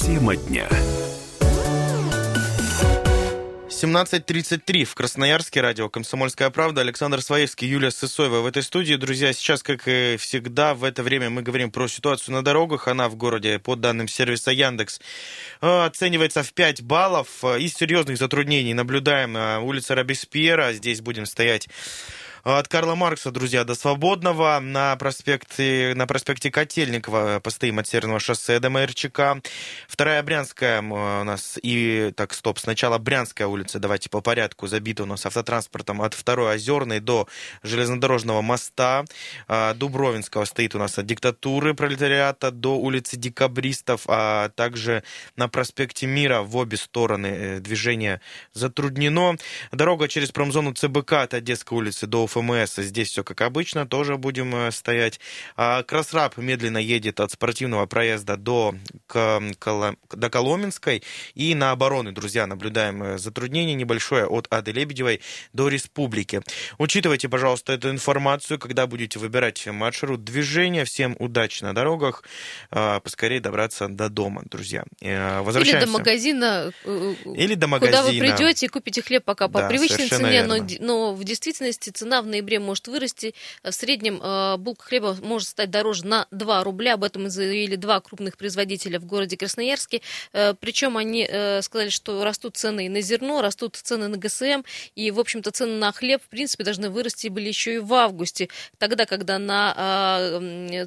Тема 0.05 0.37
дня. 0.37 0.69
17.33 3.81 4.85
в 4.85 4.97
Красноярске, 4.97 5.61
радио 5.61 5.89
«Комсомольская 5.89 6.51
правда». 6.51 6.81
Александр 6.81 7.23
Своевский, 7.23 7.69
Юлия 7.69 7.93
Сысоева 7.93 8.41
в 8.41 8.47
этой 8.47 8.65
студии. 8.65 8.97
Друзья, 8.97 9.33
сейчас, 9.33 9.63
как 9.63 9.87
и 9.87 10.17
всегда, 10.19 10.75
в 10.75 10.83
это 10.83 11.05
время 11.05 11.31
мы 11.31 11.43
говорим 11.43 11.71
про 11.71 11.87
ситуацию 11.87 12.35
на 12.35 12.43
дорогах. 12.43 12.89
Она 12.89 13.09
в 13.09 13.15
городе, 13.15 13.61
по 13.61 13.77
данным 13.77 14.09
сервиса 14.09 14.51
Яндекс, 14.51 15.01
э, 15.61 15.85
оценивается 15.85 16.43
в 16.43 16.53
5 16.55 16.83
баллов. 16.83 17.45
Из 17.45 17.73
серьезных 17.73 18.19
затруднений 18.19 18.75
наблюдаем 18.75 19.37
улица 19.63 19.95
Робеспьера. 19.95 20.73
Здесь 20.73 21.01
будем 21.01 21.25
стоять 21.25 21.69
от 22.57 22.67
Карла 22.67 22.95
Маркса, 22.95 23.31
друзья, 23.31 23.65
до 23.65 23.75
Свободного. 23.75 24.59
На 24.61 24.97
проспекте, 24.97 25.93
на 25.95 26.07
проспекте 26.07 26.51
Котельникова 26.51 27.41
постоим 27.41 27.79
от 27.79 27.87
Северного 27.87 28.21
шоссе 28.21 28.59
до 28.59 28.71
Майерчика. 28.71 29.43
Вторая 29.87 30.23
Брянская 30.23 30.81
у 30.81 31.25
нас 31.25 31.59
и... 31.63 32.11
Так, 32.17 32.33
стоп. 32.33 32.59
Сначала 32.59 32.97
Брянская 32.97 33.47
улица, 33.47 33.79
давайте 33.79 34.09
по 34.09 34.23
порядку. 34.23 34.67
Забита 34.67 35.03
у 35.03 35.07
нас 35.07 35.27
автотранспортом 35.27 36.01
от 36.01 36.15
второй 36.15 36.55
Озерной 36.55 37.01
до 37.01 37.29
железнодорожного 37.63 38.41
моста. 38.41 39.05
А, 39.47 39.75
Дубровинского 39.75 40.47
стоит 40.47 40.75
у 40.75 40.79
нас 40.79 40.99
от 40.99 41.05
диктатуры 41.05 41.75
пролетариата 41.75 42.51
до 42.51 42.77
улицы 42.77 43.19
Декабристов, 43.19 44.05
а 44.07 44.49
также 44.51 45.03
на 45.37 45.49
проспекте 45.49 46.07
Мира 46.07 46.41
в 46.41 46.57
обе 46.57 46.79
стороны 46.79 47.27
э, 47.27 47.61
движение 47.61 48.23
затруднено. 48.55 49.37
Дорога 49.71 50.09
через 50.09 50.31
промзону 50.31 50.73
ЦБК 50.73 51.13
от 51.15 51.35
Одесской 51.35 51.77
улицы 51.77 52.07
до 52.07 52.27
ФМС. 52.43 52.77
Здесь 52.77 53.09
все 53.09 53.25
как 53.25 53.41
обычно, 53.41 53.87
тоже 53.87 54.17
будем 54.17 54.55
э, 54.55 54.71
стоять. 54.71 55.21
А 55.57 55.83
Красраб 55.83 56.37
медленно 56.37 56.79
едет 56.79 57.21
от 57.21 57.33
спортивного 57.33 57.87
проезда 57.87 58.37
до, 58.37 58.75
до 59.09 60.31
Коломенской. 60.31 61.03
И 61.35 61.55
на 61.55 61.73
обороны, 61.73 62.13
друзья, 62.13 62.47
наблюдаем 62.47 63.03
э, 63.03 63.19
затруднение 63.19 63.75
небольшое 63.75 64.27
от 64.27 64.47
Ады 64.53 64.73
Лебедевой 64.73 65.21
до 65.53 65.69
Республики. 65.69 66.43
Учитывайте, 66.79 67.29
пожалуйста, 67.29 67.73
эту 67.73 67.91
информацию, 67.91 68.59
когда 68.59 68.87
будете 68.87 69.19
выбирать 69.19 69.67
маршрут 69.67 70.25
движения. 70.25 70.85
Всем 70.85 71.17
удачи 71.19 71.63
на 71.63 71.75
дорогах. 71.75 72.23
А, 72.71 73.01
поскорее 73.01 73.41
добраться 73.41 73.89
до 73.89 74.09
дома, 74.09 74.43
друзья. 74.45 74.85
Возвращаемся. 75.01 75.79
Или 75.79 75.85
до 75.85 75.91
магазина. 75.91 76.73
Или 76.85 77.55
до 77.55 77.67
магазина. 77.67 77.99
Куда 77.99 78.11
вы 78.11 78.19
придете 78.19 78.67
и 78.67 78.69
купите 78.69 79.03
хлеб 79.03 79.25
пока 79.25 79.49
по 79.49 79.61
да, 79.61 79.69
привычной 79.69 80.09
цене, 80.09 80.45
но, 80.45 80.57
но 80.81 81.15
в 81.15 81.25
действительности 81.25 81.91
цена 81.91 82.18
цена 82.19 82.23
в 82.23 82.27
ноябре 82.27 82.59
может 82.59 82.89
вырасти. 82.89 83.35
В 83.63 83.73
среднем 83.73 84.21
э, 84.23 84.57
булка 84.57 84.85
хлеба 84.85 85.17
может 85.23 85.49
стать 85.49 85.71
дороже 85.71 86.07
на 86.07 86.27
2 86.31 86.65
рубля. 86.65 86.95
Об 86.95 87.05
этом 87.05 87.31
заявили 87.31 87.77
два 87.77 88.01
крупных 88.01 88.37
производителя 88.37 88.99
в 88.99 89.05
городе 89.05 89.37
Красноярске. 89.37 90.01
Э, 90.33 90.55
причем 90.55 90.97
они 90.97 91.27
э, 91.29 91.63
сказали, 91.63 91.91
что 91.91 92.25
растут 92.25 92.57
цены 92.57 92.87
и 92.87 92.89
на 92.89 93.01
зерно, 93.01 93.43
растут 93.43 93.77
цены 93.77 94.09
на 94.09 94.17
ГСМ. 94.17 94.63
И, 94.97 95.11
в 95.11 95.21
общем-то, 95.21 95.51
цены 95.51 95.79
на 95.79 95.93
хлеб, 95.93 96.23
в 96.23 96.29
принципе, 96.29 96.65
должны 96.65 96.91
вырасти 96.91 97.29
были 97.29 97.49
еще 97.49 97.75
и 97.75 97.79
в 97.79 97.93
августе. 97.95 98.49
Тогда, 98.79 99.07
когда 99.07 99.39
на, 99.39 100.41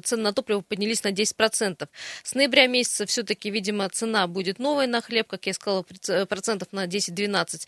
цены 0.04 0.22
на 0.22 0.32
топливо 0.32 0.60
поднялись 0.60 1.04
на 1.04 1.12
10%. 1.12 1.88
С 2.22 2.34
ноября 2.34 2.66
месяца 2.66 3.06
все-таки, 3.06 3.50
видимо, 3.50 3.88
цена 3.88 4.26
будет 4.26 4.58
новая 4.58 4.86
на 4.86 5.00
хлеб, 5.00 5.28
как 5.28 5.46
я 5.46 5.54
сказала, 5.54 5.84
процентов 6.26 6.68
на 6.72 6.86
10-12 6.86 7.66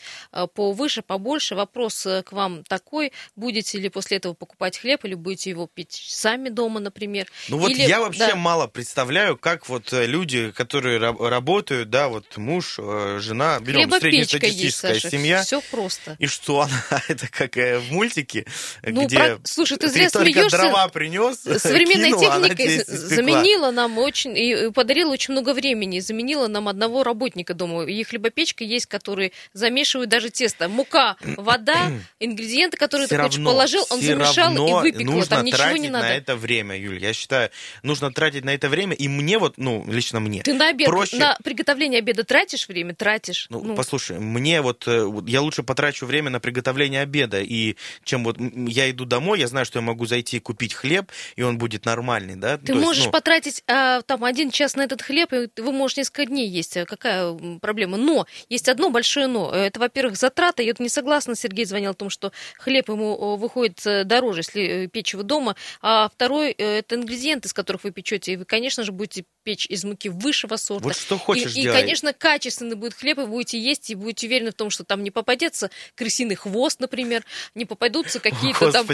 повыше, 0.54 1.02
побольше. 1.02 1.54
Вопрос 1.54 2.06
к 2.24 2.32
вам 2.32 2.64
такой. 2.64 3.12
Будет 3.36 3.53
будете 3.54 3.78
ли 3.78 3.88
после 3.88 4.16
этого 4.16 4.34
покупать 4.34 4.78
хлеб, 4.78 5.04
или 5.04 5.14
будете 5.14 5.50
его 5.50 5.68
пить 5.72 6.02
сами 6.08 6.48
дома, 6.48 6.80
например. 6.80 7.28
Ну 7.48 7.58
вот 7.58 7.70
или... 7.70 7.82
я 7.82 8.00
вообще 8.00 8.28
да. 8.28 8.34
мало 8.34 8.66
представляю, 8.66 9.36
как 9.36 9.68
вот 9.68 9.92
э, 9.92 10.06
люди, 10.06 10.50
которые 10.50 10.98
работают, 10.98 11.88
да, 11.88 12.08
вот 12.08 12.36
муж, 12.36 12.76
э, 12.78 13.18
жена, 13.20 13.60
берем 13.60 13.90
среднестатистическая 13.92 14.94
есть, 14.94 15.10
семья. 15.10 15.42
Все 15.42 15.60
просто. 15.70 16.16
И 16.18 16.26
что 16.26 16.62
она, 16.62 17.02
это 17.08 17.28
как 17.28 17.54
в 17.54 17.92
мультике, 17.92 18.44
ну, 18.82 19.06
где 19.06 19.16
про... 19.16 19.38
Слушай, 19.44 19.78
ты, 19.78 19.88
зря 19.88 20.10
смеешься. 20.10 20.58
дрова 20.58 20.88
принес, 20.88 21.38
Современная 21.62 22.08
кинул, 22.08 22.48
техника 22.48 22.84
заменила 22.86 23.70
нам 23.70 23.98
очень, 23.98 24.36
и 24.36 24.72
подарила 24.72 25.12
очень 25.12 25.32
много 25.32 25.54
времени, 25.54 26.00
заменила 26.00 26.48
нам 26.48 26.66
одного 26.66 27.04
работника 27.04 27.54
дома. 27.54 27.84
И 27.84 28.02
хлебопечка 28.02 28.64
есть, 28.64 28.86
которые 28.86 29.30
замешивают 29.52 30.10
даже 30.10 30.30
тесто. 30.30 30.68
Мука, 30.68 31.16
вода, 31.20 31.92
ингредиенты, 32.18 32.76
которые 32.76 33.06
ты 33.06 33.16
хочешь 33.16 33.43
положил, 33.44 33.84
он 33.90 34.00
замешал 34.00 34.54
и 34.54 34.72
выпекло, 34.72 35.12
нужно 35.12 35.36
там 35.36 35.44
ничего 35.44 35.76
не 35.76 35.88
надо. 35.88 36.06
на 36.08 36.14
это 36.14 36.36
время, 36.36 36.78
Юль. 36.78 36.98
Я 36.98 37.12
считаю, 37.12 37.50
нужно 37.82 38.12
тратить 38.12 38.44
на 38.44 38.54
это 38.54 38.68
время, 38.68 38.94
и 38.94 39.08
мне 39.08 39.38
вот, 39.38 39.54
ну, 39.58 39.84
лично 39.86 40.20
мне. 40.20 40.42
Ты 40.42 40.54
на 40.54 40.68
обед, 40.68 40.88
проще... 40.88 41.16
на 41.16 41.36
приготовление 41.42 41.98
обеда 41.98 42.24
тратишь 42.24 42.68
время? 42.68 42.94
Тратишь. 42.94 43.46
Ну, 43.50 43.62
ну, 43.62 43.74
послушай, 43.74 44.18
мне 44.18 44.62
вот, 44.62 44.84
э, 44.86 45.10
я 45.26 45.42
лучше 45.42 45.62
потрачу 45.62 46.06
время 46.06 46.30
на 46.30 46.40
приготовление 46.40 47.02
обеда, 47.02 47.40
и 47.40 47.76
чем 48.04 48.24
вот 48.24 48.38
я 48.38 48.90
иду 48.90 49.04
домой, 49.04 49.40
я 49.40 49.48
знаю, 49.48 49.66
что 49.66 49.78
я 49.78 49.82
могу 49.82 50.06
зайти 50.06 50.38
и 50.38 50.40
купить 50.40 50.74
хлеб, 50.74 51.10
и 51.36 51.42
он 51.42 51.58
будет 51.58 51.84
нормальный, 51.84 52.36
да? 52.36 52.58
Ты 52.58 52.72
То 52.72 52.74
можешь 52.74 52.96
есть, 52.96 53.06
ну... 53.06 53.12
потратить 53.12 53.62
а, 53.66 54.02
там 54.02 54.24
один 54.24 54.50
час 54.50 54.76
на 54.76 54.82
этот 54.82 55.02
хлеб, 55.02 55.32
и 55.32 55.48
вы 55.60 55.72
можете 55.72 56.02
несколько 56.02 56.26
дней 56.26 56.48
есть. 56.48 56.78
Какая 56.86 57.34
проблема? 57.60 57.96
Но 57.96 58.26
есть 58.48 58.68
одно 58.68 58.90
большое 58.90 59.26
но. 59.26 59.50
Это, 59.50 59.80
во-первых, 59.80 60.16
затраты. 60.16 60.62
Я 60.62 60.70
вот 60.70 60.80
не 60.80 60.88
согласна, 60.88 61.34
Сергей 61.34 61.64
звонил 61.64 61.90
о 61.90 61.94
том, 61.94 62.10
что 62.10 62.32
хлеб 62.58 62.88
ему 62.88 63.33
выходит 63.36 63.84
э, 63.86 64.04
дороже, 64.04 64.40
если 64.40 64.62
э, 64.62 64.86
печь 64.88 65.12
его 65.12 65.22
дома. 65.22 65.56
А 65.80 66.08
второй 66.08 66.52
э,– 66.52 66.78
это 66.78 66.96
ингредиенты, 66.96 67.48
из 67.48 67.52
которых 67.52 67.84
вы 67.84 67.90
печете. 67.90 68.32
И 68.32 68.36
вы, 68.36 68.44
конечно 68.44 68.82
же, 68.82 68.92
будете 68.92 69.24
печь 69.44 69.66
из 69.66 69.84
муки 69.84 70.08
высшего 70.08 70.56
сорта. 70.56 70.88
Вот 70.88 70.96
что 70.96 71.18
хочешь 71.18 71.54
и, 71.54 71.62
и, 71.62 71.66
конечно, 71.66 72.12
качественный 72.12 72.74
будет 72.74 72.94
хлеб, 72.94 73.18
и 73.18 73.26
будете 73.26 73.60
есть, 73.60 73.90
и 73.90 73.94
будете 73.94 74.26
уверены 74.26 74.50
в 74.50 74.54
том, 74.54 74.70
что 74.70 74.84
там 74.84 75.04
не 75.04 75.10
попадется 75.10 75.70
крысиный 75.94 76.34
хвост, 76.34 76.80
например, 76.80 77.24
не 77.54 77.66
попадутся 77.66 78.18
какие-то 78.18 78.72
там 78.72 78.86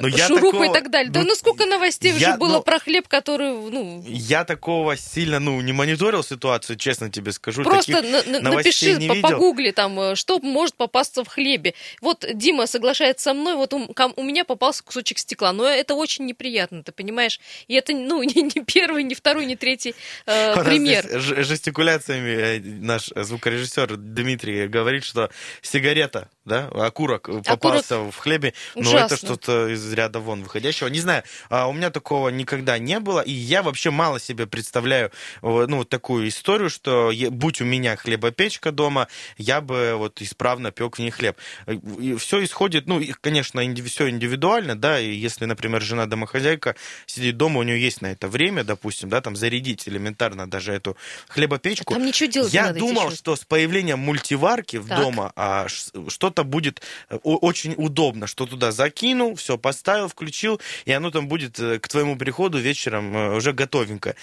ну, 0.00 0.08
шурупы 0.16 0.52
такого... 0.52 0.64
и 0.64 0.72
так 0.72 0.90
далее. 0.90 1.12
Ну, 1.12 1.20
да 1.20 1.26
ну 1.26 1.34
сколько 1.34 1.66
новостей 1.66 2.12
я, 2.12 2.16
уже 2.16 2.38
было 2.38 2.52
ну, 2.54 2.62
про 2.62 2.78
хлеб, 2.78 3.08
который, 3.08 3.50
ну... 3.50 4.02
Я 4.06 4.44
такого 4.44 4.96
сильно, 4.96 5.40
ну, 5.40 5.60
не 5.60 5.72
мониторил 5.72 6.22
ситуацию, 6.22 6.76
честно 6.76 7.10
тебе 7.10 7.32
скажу. 7.32 7.64
Просто 7.64 8.02
на, 8.02 8.40
напиши, 8.40 8.94
не 8.94 9.08
по, 9.08 9.30
погугли 9.30 9.72
там, 9.72 10.14
что 10.14 10.38
может 10.38 10.76
попасться 10.76 11.24
в 11.24 11.28
хлебе. 11.28 11.74
Вот 12.00 12.24
Дима 12.32 12.66
соглашается 12.66 13.24
со 13.24 13.34
мной, 13.34 13.56
вот 13.56 13.74
у, 13.74 13.92
у 14.16 14.22
меня 14.22 14.44
попался 14.44 14.84
кусочек 14.84 15.18
стекла. 15.18 15.52
Но 15.52 15.66
это 15.66 15.94
очень 15.94 16.26
неприятно, 16.26 16.84
ты 16.84 16.92
понимаешь? 16.92 17.40
И 17.66 17.74
это, 17.74 17.92
ну, 17.92 18.22
не, 18.22 18.42
не 18.42 18.64
первый, 18.64 19.02
не 19.02 19.14
второй, 19.14 19.46
не 19.46 19.56
третий 19.56 19.95
э, 20.26 20.64
пример. 20.64 21.06
Жестикуляциями 21.20 22.30
э, 22.30 22.60
наш 22.60 23.10
звукорежиссер 23.14 23.96
Дмитрий 23.96 24.68
говорит, 24.68 25.04
что 25.04 25.30
сигарета, 25.62 26.28
да, 26.46 26.68
окурок 26.68 27.28
попался 27.44 27.96
окурок... 27.96 28.14
в 28.14 28.18
хлебе. 28.18 28.54
Но 28.74 28.92
ну, 28.92 28.96
это 28.96 29.16
что-то 29.16 29.68
из 29.68 29.92
ряда 29.92 30.20
вон 30.20 30.42
выходящего. 30.42 30.88
Не 30.88 31.00
знаю, 31.00 31.24
а 31.50 31.68
у 31.68 31.72
меня 31.72 31.90
такого 31.90 32.28
никогда 32.30 32.78
не 32.78 33.00
было. 33.00 33.20
И 33.20 33.32
я 33.32 33.62
вообще 33.62 33.90
мало 33.90 34.20
себе 34.20 34.46
представляю 34.46 35.10
ну, 35.42 35.78
вот 35.78 35.88
такую 35.88 36.28
историю, 36.28 36.70
что 36.70 37.12
будь 37.30 37.60
у 37.60 37.64
меня 37.64 37.96
хлебопечка 37.96 38.70
дома, 38.72 39.08
я 39.36 39.60
бы 39.60 39.94
вот 39.96 40.22
исправно 40.22 40.70
пек 40.70 40.96
в 40.96 40.98
ней 41.00 41.10
хлеб. 41.10 41.36
И 41.98 42.14
все 42.16 42.42
исходит, 42.44 42.86
ну, 42.86 43.02
конечно, 43.20 43.60
все 43.86 44.08
индивидуально, 44.08 44.76
да, 44.76 45.00
и 45.00 45.10
если, 45.10 45.46
например, 45.46 45.82
жена-домохозяйка 45.82 46.76
сидит 47.06 47.36
дома, 47.36 47.60
у 47.60 47.62
нее 47.62 47.80
есть 47.80 48.02
на 48.02 48.12
это 48.12 48.28
время, 48.28 48.62
допустим, 48.62 49.08
да, 49.08 49.20
там 49.20 49.34
зарядить 49.34 49.88
элементарно 49.88 50.48
даже 50.48 50.72
эту 50.72 50.96
хлебопечку. 51.28 51.94
Там 51.94 52.04
ничего 52.04 52.30
делать 52.30 52.52
Я 52.52 52.62
не 52.62 52.66
надо, 52.68 52.78
думал, 52.80 53.10
что 53.10 53.34
с 53.34 53.44
появлением 53.44 53.98
мультиварки 53.98 54.76
в 54.76 54.86
дома 54.88 55.32
а, 55.34 55.66
что-то 55.68 56.35
будет 56.44 56.82
э, 57.08 57.16
очень 57.22 57.74
удобно, 57.76 58.26
что 58.26 58.46
туда 58.46 58.72
закинул, 58.72 59.34
все 59.34 59.58
поставил, 59.58 60.08
включил, 60.08 60.60
и 60.84 60.92
оно 60.92 61.10
там 61.10 61.28
будет 61.28 61.58
э, 61.58 61.78
к 61.78 61.88
твоему 61.88 62.16
приходу 62.16 62.58
вечером 62.58 63.16
э, 63.16 63.36
уже 63.36 63.52
готовенькое 63.52 64.16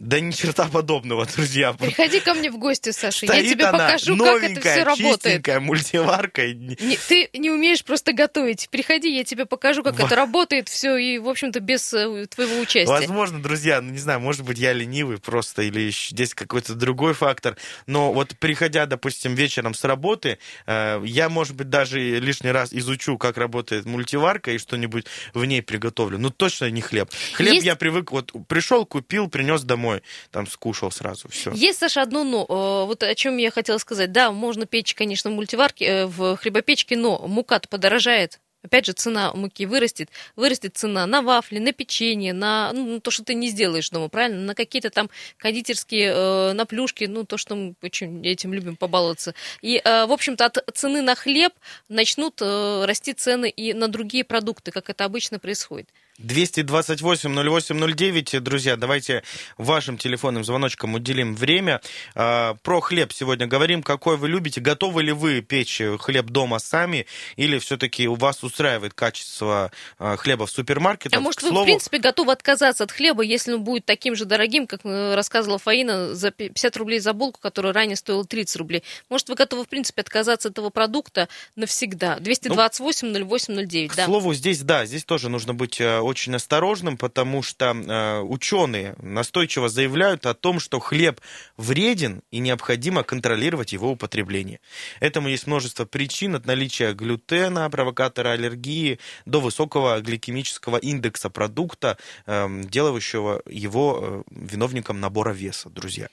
Да 0.00 0.18
ни 0.18 0.32
черта 0.32 0.64
подобного, 0.64 1.24
друзья. 1.24 1.72
Приходи 1.72 2.18
ко 2.18 2.34
мне 2.34 2.50
в 2.50 2.58
гости, 2.58 2.90
Саша, 2.90 3.26
Стоит 3.26 3.44
я 3.44 3.50
тебе 3.50 3.64
она, 3.66 3.78
покажу, 3.78 4.16
как 4.16 4.42
это 4.42 4.60
все 4.60 4.82
работает. 4.82 5.60
мультиварка. 5.60 6.52
Не, 6.52 6.96
ты 6.96 7.30
не 7.32 7.48
умеешь 7.50 7.84
просто 7.84 8.12
готовить. 8.12 8.68
Приходи, 8.70 9.16
я 9.16 9.22
тебе 9.22 9.46
покажу, 9.46 9.84
как 9.84 9.96
Во... 10.00 10.06
это 10.06 10.16
работает 10.16 10.68
все, 10.68 10.96
и, 10.96 11.18
в 11.18 11.28
общем-то, 11.28 11.60
без 11.60 11.94
э, 11.94 12.26
твоего 12.26 12.58
участия. 12.58 12.90
Возможно, 12.90 13.40
друзья, 13.40 13.80
ну 13.80 13.92
не 13.92 13.98
знаю, 13.98 14.18
может 14.18 14.42
быть, 14.42 14.58
я 14.58 14.72
ленивый 14.72 15.18
просто, 15.18 15.62
или 15.62 15.92
здесь 15.92 16.34
какой-то 16.34 16.74
другой 16.74 17.14
фактор. 17.14 17.56
Но 17.86 18.12
вот 18.12 18.34
приходя, 18.40 18.86
допустим, 18.86 19.36
вечером 19.36 19.74
с 19.74 19.84
работы, 19.84 20.38
э, 20.66 21.02
я, 21.04 21.28
может 21.28 21.54
быть, 21.54 21.68
даже 21.68 22.00
лишний 22.00 22.50
раз 22.50 22.72
изучу, 22.72 23.16
как 23.16 23.36
работает 23.38 23.84
мультиварка, 23.84 24.50
и 24.50 24.58
что-нибудь 24.58 25.06
в 25.34 25.44
ней 25.44 25.62
приготовлю. 25.62 26.18
Ну, 26.18 26.30
точно 26.30 26.68
не 26.68 26.80
хлеб. 26.80 27.10
Хлеб 27.34 27.54
Есть... 27.54 27.66
я 27.66 27.76
привык, 27.76 28.10
вот 28.10 28.32
пришел, 28.48 28.84
купил, 28.86 29.28
принес 29.28 29.62
домой 29.62 29.83
домой, 29.84 30.02
там 30.30 30.46
скушал 30.46 30.90
сразу, 30.90 31.28
все. 31.28 31.52
Есть, 31.52 31.78
Саша, 31.78 32.02
одно 32.02 32.24
но. 32.24 32.46
Э, 32.48 32.86
вот 32.86 33.02
о 33.02 33.14
чем 33.14 33.36
я 33.36 33.50
хотела 33.50 33.78
сказать. 33.78 34.12
Да, 34.12 34.32
можно 34.32 34.66
печь, 34.66 34.94
конечно, 34.94 35.30
в 35.30 35.34
мультиварке, 35.34 35.84
э, 35.84 36.06
в 36.06 36.36
хлебопечке, 36.36 36.96
но 36.96 37.18
мука 37.26 37.60
подорожает. 37.68 38.40
Опять 38.62 38.86
же, 38.86 38.92
цена 38.92 39.30
муки 39.34 39.66
вырастет, 39.66 40.08
вырастет 40.36 40.74
цена 40.74 41.04
на 41.06 41.20
вафли, 41.20 41.58
на 41.58 41.72
печенье, 41.72 42.32
на 42.32 42.72
ну, 42.72 42.98
то, 42.98 43.10
что 43.10 43.22
ты 43.22 43.34
не 43.34 43.48
сделаешь 43.48 43.90
дома, 43.90 44.08
правильно? 44.08 44.40
На 44.40 44.54
какие-то 44.54 44.88
там 44.88 45.10
кондитерские, 45.36 46.12
э, 46.14 46.52
на 46.54 46.64
плюшки, 46.64 47.04
ну, 47.04 47.24
то, 47.24 47.36
что 47.36 47.54
мы 47.54 47.74
очень 47.82 48.26
этим 48.26 48.54
любим 48.54 48.76
побаловаться. 48.76 49.34
И, 49.60 49.82
э, 49.84 50.06
в 50.06 50.12
общем-то, 50.12 50.46
от 50.46 50.58
цены 50.72 51.02
на 51.02 51.14
хлеб 51.14 51.52
начнут 51.90 52.40
э, 52.40 52.84
расти 52.86 53.12
цены 53.12 53.50
и 53.50 53.74
на 53.74 53.88
другие 53.88 54.24
продукты, 54.24 54.70
как 54.70 54.88
это 54.88 55.04
обычно 55.04 55.38
происходит. 55.38 55.90
228-08-09. 56.20 58.40
Друзья, 58.40 58.76
давайте 58.76 59.24
вашим 59.58 59.98
телефонным 59.98 60.44
звоночком 60.44 60.94
уделим 60.94 61.34
время. 61.34 61.80
А, 62.14 62.54
про 62.62 62.80
хлеб 62.80 63.12
сегодня 63.12 63.48
говорим. 63.48 63.82
Какой 63.82 64.16
вы 64.16 64.28
любите? 64.28 64.60
Готовы 64.60 65.02
ли 65.02 65.10
вы 65.12 65.40
печь 65.40 65.82
хлеб 65.98 66.26
дома 66.26 66.60
сами? 66.60 67.06
Или 67.36 67.58
все-таки 67.58 68.06
у 68.06 68.14
вас 68.14 68.44
устраивает 68.44 68.94
качество 68.94 69.72
а, 69.98 70.16
хлеба 70.16 70.46
в 70.46 70.50
супермаркетах? 70.50 71.18
А 71.18 71.20
может, 71.20 71.42
вы, 71.42 71.50
в 71.50 71.64
принципе, 71.64 71.98
готовы 71.98 72.30
отказаться 72.32 72.84
от 72.84 72.92
хлеба, 72.92 73.22
если 73.22 73.54
он 73.54 73.64
будет 73.64 73.84
таким 73.84 74.14
же 74.14 74.24
дорогим, 74.24 74.68
как 74.68 74.82
э, 74.84 75.16
рассказывала 75.16 75.58
Фаина, 75.58 76.14
за 76.14 76.30
50 76.30 76.76
рублей 76.76 77.00
за 77.00 77.12
булку, 77.12 77.40
которая 77.40 77.72
ранее 77.72 77.96
стоила 77.96 78.24
30 78.24 78.54
рублей? 78.56 78.84
Может, 79.10 79.28
вы 79.28 79.34
готовы, 79.34 79.64
в 79.64 79.68
принципе, 79.68 80.02
отказаться 80.02 80.46
от 80.48 80.52
этого 80.52 80.70
продукта 80.70 81.28
навсегда? 81.56 82.18
228-08-09, 82.18 83.44
ну, 83.48 83.88
да. 83.96 84.02
К 84.02 84.06
слову, 84.06 84.34
здесь, 84.34 84.60
да, 84.60 84.86
здесь 84.86 85.04
тоже 85.04 85.28
нужно 85.28 85.54
быть 85.54 85.80
э, 85.80 86.03
очень 86.04 86.34
осторожным, 86.34 86.96
потому 86.96 87.42
что 87.42 87.74
э, 87.74 88.20
ученые 88.20 88.94
настойчиво 89.00 89.68
заявляют 89.68 90.26
о 90.26 90.34
том, 90.34 90.60
что 90.60 90.80
хлеб 90.80 91.20
вреден 91.56 92.22
и 92.30 92.38
необходимо 92.38 93.02
контролировать 93.02 93.72
его 93.72 93.90
употребление. 93.90 94.60
Этому 95.00 95.28
есть 95.28 95.46
множество 95.46 95.84
причин 95.84 96.34
от 96.34 96.46
наличия 96.46 96.92
глютена, 96.92 97.68
провокатора 97.70 98.30
аллергии, 98.30 98.98
до 99.24 99.40
высокого 99.40 100.00
гликемического 100.00 100.76
индекса 100.76 101.30
продукта, 101.30 101.96
э, 102.26 102.48
делающего 102.64 103.42
его 103.48 103.98
э, 104.02 104.22
виновником 104.30 105.00
набора 105.00 105.32
веса, 105.32 105.70
друзья. 105.70 106.08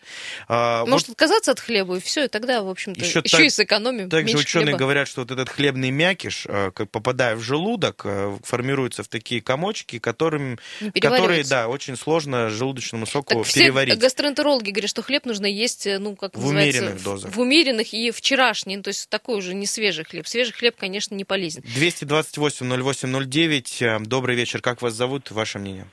Э, 0.48 0.86
Может 0.86 1.08
вот... 1.08 1.14
отказаться 1.14 1.52
от 1.52 1.60
хлеба, 1.60 1.98
и 1.98 2.00
все, 2.00 2.26
и 2.26 2.28
тогда, 2.28 2.64
в 2.64 2.70
общем-то, 2.70 3.00
еще, 3.00 3.22
еще 3.24 3.38
так, 3.38 3.42
и 3.42 3.50
сэкономим. 3.50 4.10
Также 4.10 4.38
ученые 4.38 4.66
хлеба. 4.68 4.80
говорят, 4.80 5.08
что 5.08 5.22
вот 5.22 5.32
этот 5.32 5.50
хлебный 5.50 5.92
мякиш, 5.92 6.46
э, 6.48 6.72
попадая 6.72 7.36
в 7.36 7.42
желудок, 7.42 8.06
формируется 8.44 9.04
в 9.04 9.08
такие 9.08 9.42
комочки, 9.42 9.81
комочки, 9.82 10.00
которым, 10.00 10.60
которые, 11.00 11.44
да, 11.50 11.68
очень 11.68 11.96
сложно 11.96 12.50
желудочному 12.50 13.06
соку 13.06 13.44
так 13.44 13.54
переварить. 13.54 13.94
Все 13.94 14.02
гастроэнтерологи 14.02 14.72
говорят, 14.72 14.90
что 14.90 15.02
хлеб 15.02 15.26
нужно 15.26 15.46
есть, 15.46 15.88
э, 15.88 16.00
ну, 16.00 16.16
как 16.16 16.36
в 16.36 16.48
умеренных 16.48 17.04
дозах. 17.04 17.32
В 17.32 17.40
умеренных 17.40 17.94
и 17.94 18.12
вчерашний, 18.12 18.78
ну, 18.78 18.84
то 18.84 18.90
есть 18.90 19.10
такой 19.10 19.38
уже 19.38 19.54
не 19.54 19.66
свежий 19.66 20.06
хлеб. 20.06 20.28
Свежий 20.28 20.54
хлеб, 20.54 20.76
конечно, 20.78 21.16
не 21.16 21.26
полезен. 21.26 21.64
228-08-09. 21.64 23.82
Э, 23.82 24.00
добрый 24.00 24.36
вечер. 24.36 24.62
Как 24.62 24.82
вас 24.82 24.94
зовут? 24.94 25.32
Ваше 25.32 25.60
мнение? 25.60 25.88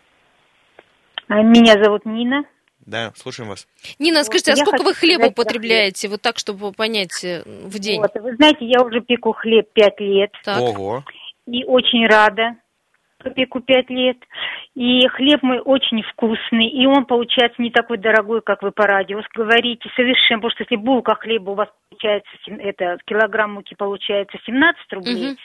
А, 1.29 1.43
меня 1.43 1.83
зовут 1.83 2.07
Нина. 2.07 2.45
Да, 2.87 3.13
слушаем 3.17 3.51
вас. 3.51 3.67
Нина, 3.99 4.25
скажите, 4.25 4.53
а 4.53 4.57
я 4.57 4.65
сколько 4.65 4.83
вы 4.83 4.95
хлеба 4.95 5.27
употребляете, 5.27 6.09
хлеб. 6.09 6.13
вот 6.13 6.23
так, 6.23 6.39
чтобы 6.39 6.73
понять 6.73 7.23
э, 7.23 7.43
в 7.45 7.79
день? 7.79 8.01
Вот, 8.01 8.13
вы 8.15 8.35
знаете, 8.37 8.65
я 8.65 8.83
уже 8.83 9.03
пеку 9.03 9.33
хлеб 9.33 9.71
пять 9.75 10.01
лет. 10.01 10.31
Так. 10.43 10.59
Ого. 10.59 11.05
И 11.47 11.65
очень 11.65 12.07
рада 12.07 12.57
пеку 13.35 13.61
пять 13.61 13.91
лет. 13.91 14.19
И 14.75 15.07
хлеб 15.09 15.43
мой 15.43 15.61
очень 15.61 16.03
вкусный, 16.03 16.69
и 16.69 16.87
он 16.87 17.05
получается 17.05 17.61
не 17.61 17.71
такой 17.71 17.99
дорогой, 17.99 18.43
как 18.43 18.63
вы 18.63 18.71
по 18.71 18.87
радио 18.87 19.21
говорите, 19.35 19.91
совершенно, 19.97 20.41
потому 20.41 20.53
что 20.53 20.63
если 20.65 20.77
булка 20.77 21.15
хлеба 21.17 21.51
у 21.51 21.55
вас 21.55 21.69
получается, 21.91 22.31
это 22.47 22.99
килограмм 23.07 23.55
муки 23.55 23.75
получается 23.75 24.39
17 24.47 24.93
рублей, 24.93 25.31
угу. 25.31 25.37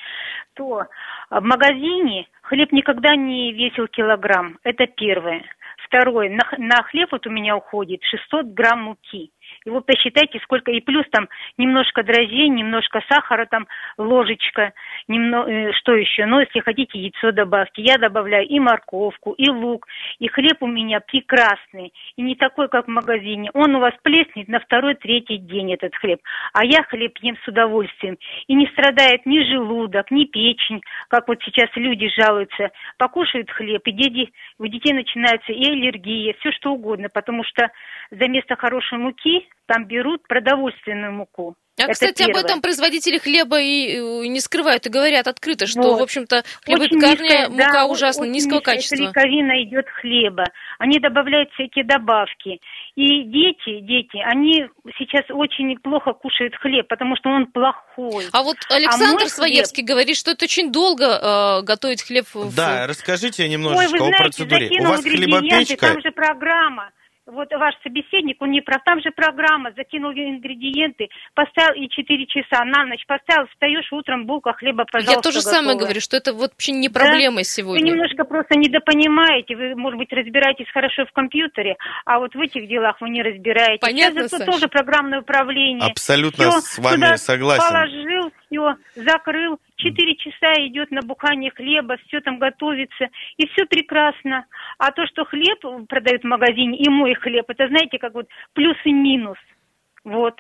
то 0.55 0.83
в 1.29 1.41
магазине 1.41 2.27
хлеб 2.43 2.71
никогда 2.71 3.15
не 3.15 3.51
весил 3.53 3.87
килограмм, 3.87 4.59
это 4.63 4.85
первое. 4.87 5.43
Второе, 5.87 6.29
на, 6.29 6.43
на 6.57 6.83
хлеб 6.83 7.11
вот 7.11 7.25
у 7.27 7.29
меня 7.29 7.55
уходит 7.55 8.03
600 8.03 8.47
грамм 8.47 8.83
муки. 8.83 9.31
И 9.65 9.69
вот 9.69 9.85
посчитайте, 9.85 10.39
сколько, 10.43 10.71
и 10.71 10.81
плюс 10.81 11.05
там 11.11 11.29
немножко 11.57 12.03
дрожжей, 12.03 12.49
немножко 12.49 13.01
сахара, 13.09 13.45
там 13.45 13.67
ложечка, 13.97 14.73
немного, 15.07 15.49
э, 15.49 15.71
что 15.73 15.95
еще, 15.95 16.25
ну, 16.25 16.39
если 16.39 16.59
хотите, 16.59 16.99
яйцо 16.99 17.31
добавьте. 17.31 17.81
Я 17.81 17.97
добавляю 17.97 18.45
и 18.47 18.59
морковку, 18.59 19.33
и 19.33 19.49
лук, 19.49 19.87
и 20.19 20.27
хлеб 20.27 20.57
у 20.61 20.67
меня 20.67 20.99
прекрасный, 20.99 21.93
и 22.17 22.21
не 22.21 22.35
такой, 22.35 22.67
как 22.67 22.87
в 22.87 22.91
магазине. 22.91 23.51
Он 23.53 23.75
у 23.75 23.79
вас 23.79 23.93
плеснет 24.03 24.47
на 24.47 24.59
второй, 24.59 24.95
третий 24.95 25.37
день, 25.37 25.73
этот 25.73 25.95
хлеб. 25.95 26.19
А 26.53 26.65
я 26.65 26.83
хлеб 26.83 27.17
ем 27.21 27.37
с 27.43 27.47
удовольствием. 27.47 28.17
И 28.47 28.55
не 28.55 28.67
страдает 28.67 29.25
ни 29.25 29.43
желудок, 29.43 30.11
ни 30.11 30.25
печень, 30.25 30.81
как 31.07 31.27
вот 31.27 31.41
сейчас 31.43 31.69
люди 31.75 32.09
жалуются. 32.17 32.71
Покушают 32.97 33.49
хлеб, 33.49 33.81
и 33.85 33.91
дети, 33.91 34.31
у 34.59 34.67
детей 34.67 34.93
начинается 34.93 35.53
и 35.53 35.65
аллергия, 35.71 36.35
все 36.39 36.51
что 36.51 36.73
угодно, 36.73 37.07
потому 37.09 37.43
что 37.43 37.69
за 38.11 38.27
место 38.27 38.55
хорошей 38.55 38.97
муки 38.97 39.47
там 39.65 39.87
берут 39.87 40.27
продовольственную 40.27 41.13
муку. 41.13 41.55
А, 41.79 41.85
это 41.85 41.93
кстати, 41.93 42.19
первое. 42.19 42.41
об 42.41 42.45
этом 42.45 42.61
производители 42.61 43.17
хлеба 43.17 43.59
и, 43.59 43.97
и 43.97 44.29
не 44.29 44.39
скрывают 44.41 44.85
и 44.85 44.89
говорят 44.89 45.27
открыто, 45.27 45.65
что, 45.65 45.81
вот. 45.81 46.01
в 46.01 46.03
общем-то, 46.03 46.43
хлебопекарная 46.65 47.49
мука 47.49 47.71
да, 47.71 47.85
ужасно 47.87 48.25
низкого 48.25 48.59
низкая 48.59 48.75
качества. 48.75 48.95
ликовина 48.95 49.63
идет 49.63 49.87
хлеба. 49.89 50.43
Они 50.77 50.99
добавляют 50.99 51.51
всякие 51.53 51.83
добавки. 51.83 52.59
И 52.95 53.23
дети, 53.23 53.79
дети, 53.81 54.17
они 54.23 54.67
сейчас 54.99 55.23
очень 55.29 55.75
плохо 55.79 56.13
кушают 56.13 56.55
хлеб, 56.57 56.87
потому 56.87 57.15
что 57.15 57.31
он 57.31 57.47
плохой. 57.47 58.25
А 58.31 58.43
вот 58.43 58.57
Александр 58.69 59.23
а 59.25 59.29
Своевский 59.29 59.83
хлеб... 59.83 59.95
говорит, 59.95 60.15
что 60.15 60.31
это 60.31 60.45
очень 60.45 60.71
долго 60.71 61.05
э, 61.05 61.61
готовить 61.63 62.03
хлеб. 62.03 62.25
Да, 62.55 62.85
в... 62.85 62.89
расскажите 62.89 63.49
немножечко 63.49 63.85
Ой, 63.85 63.91
вы 63.91 63.97
знаете, 63.97 64.15
о 64.15 64.19
процедуре. 64.19 64.69
У 64.79 64.83
вас 64.83 65.01
хлебопечка... 65.01 65.87
Там 65.87 66.01
же 66.01 66.11
программа 66.11 66.91
вот 67.25 67.51
ваш 67.51 67.75
собеседник, 67.83 68.41
он 68.41 68.51
не 68.51 68.61
прав. 68.61 68.81
Там 68.83 69.01
же 69.01 69.11
программа, 69.11 69.71
закинул 69.75 70.11
ингредиенты, 70.11 71.07
поставил 71.33 71.81
и 71.81 71.87
4 71.87 72.25
часа 72.27 72.63
на 72.65 72.85
ночь, 72.85 73.05
поставил, 73.07 73.47
встаешь 73.47 73.91
утром, 73.91 74.25
булка 74.25 74.53
хлеба, 74.53 74.85
пожалуйста, 74.91 75.13
Я 75.13 75.21
тоже 75.21 75.39
готовая. 75.39 75.59
самое 75.59 75.77
говорю, 75.77 76.01
что 76.01 76.17
это 76.17 76.33
вот 76.33 76.51
вообще 76.51 76.73
не 76.73 76.89
проблема 76.89 77.37
да? 77.37 77.43
сегодня. 77.43 77.81
Вы 77.85 77.91
немножко 77.91 78.25
просто 78.25 78.55
недопонимаете, 78.57 79.55
вы, 79.55 79.75
может 79.75 79.97
быть, 79.97 80.11
разбираетесь 80.11 80.69
хорошо 80.71 81.05
в 81.05 81.11
компьютере, 81.11 81.77
а 82.05 82.19
вот 82.19 82.35
в 82.35 82.39
этих 82.39 82.67
делах 82.67 82.99
вы 83.01 83.09
не 83.09 83.23
разбираетесь. 83.23 83.81
Понятно, 83.81 84.27
Сейчас 84.27 84.41
это 84.41 84.51
тоже 84.51 84.67
программное 84.67 85.21
управление. 85.21 85.89
Абсолютно 85.89 86.49
Все 86.51 86.61
с 86.61 86.77
вами 86.77 87.15
согласен. 87.15 87.63
положил, 87.63 88.31
все, 88.47 88.75
закрыл, 88.95 89.59
четыре 89.83 90.15
часа 90.15 90.53
идет 90.65 90.91
набухание 90.91 91.51
хлеба, 91.51 91.97
все 92.07 92.21
там 92.21 92.39
готовится, 92.39 93.09
и 93.37 93.47
все 93.49 93.65
прекрасно. 93.65 94.45
А 94.77 94.91
то, 94.91 95.05
что 95.07 95.25
хлеб 95.25 95.59
продают 95.87 96.23
в 96.23 96.27
магазине, 96.27 96.77
и 96.77 96.89
мой 96.89 97.13
хлеб, 97.15 97.45
это, 97.49 97.67
знаете, 97.67 97.99
как 97.99 98.13
вот 98.13 98.27
плюс 98.53 98.77
и 98.85 98.93
минус. 98.93 99.37
Вот. 100.03 100.35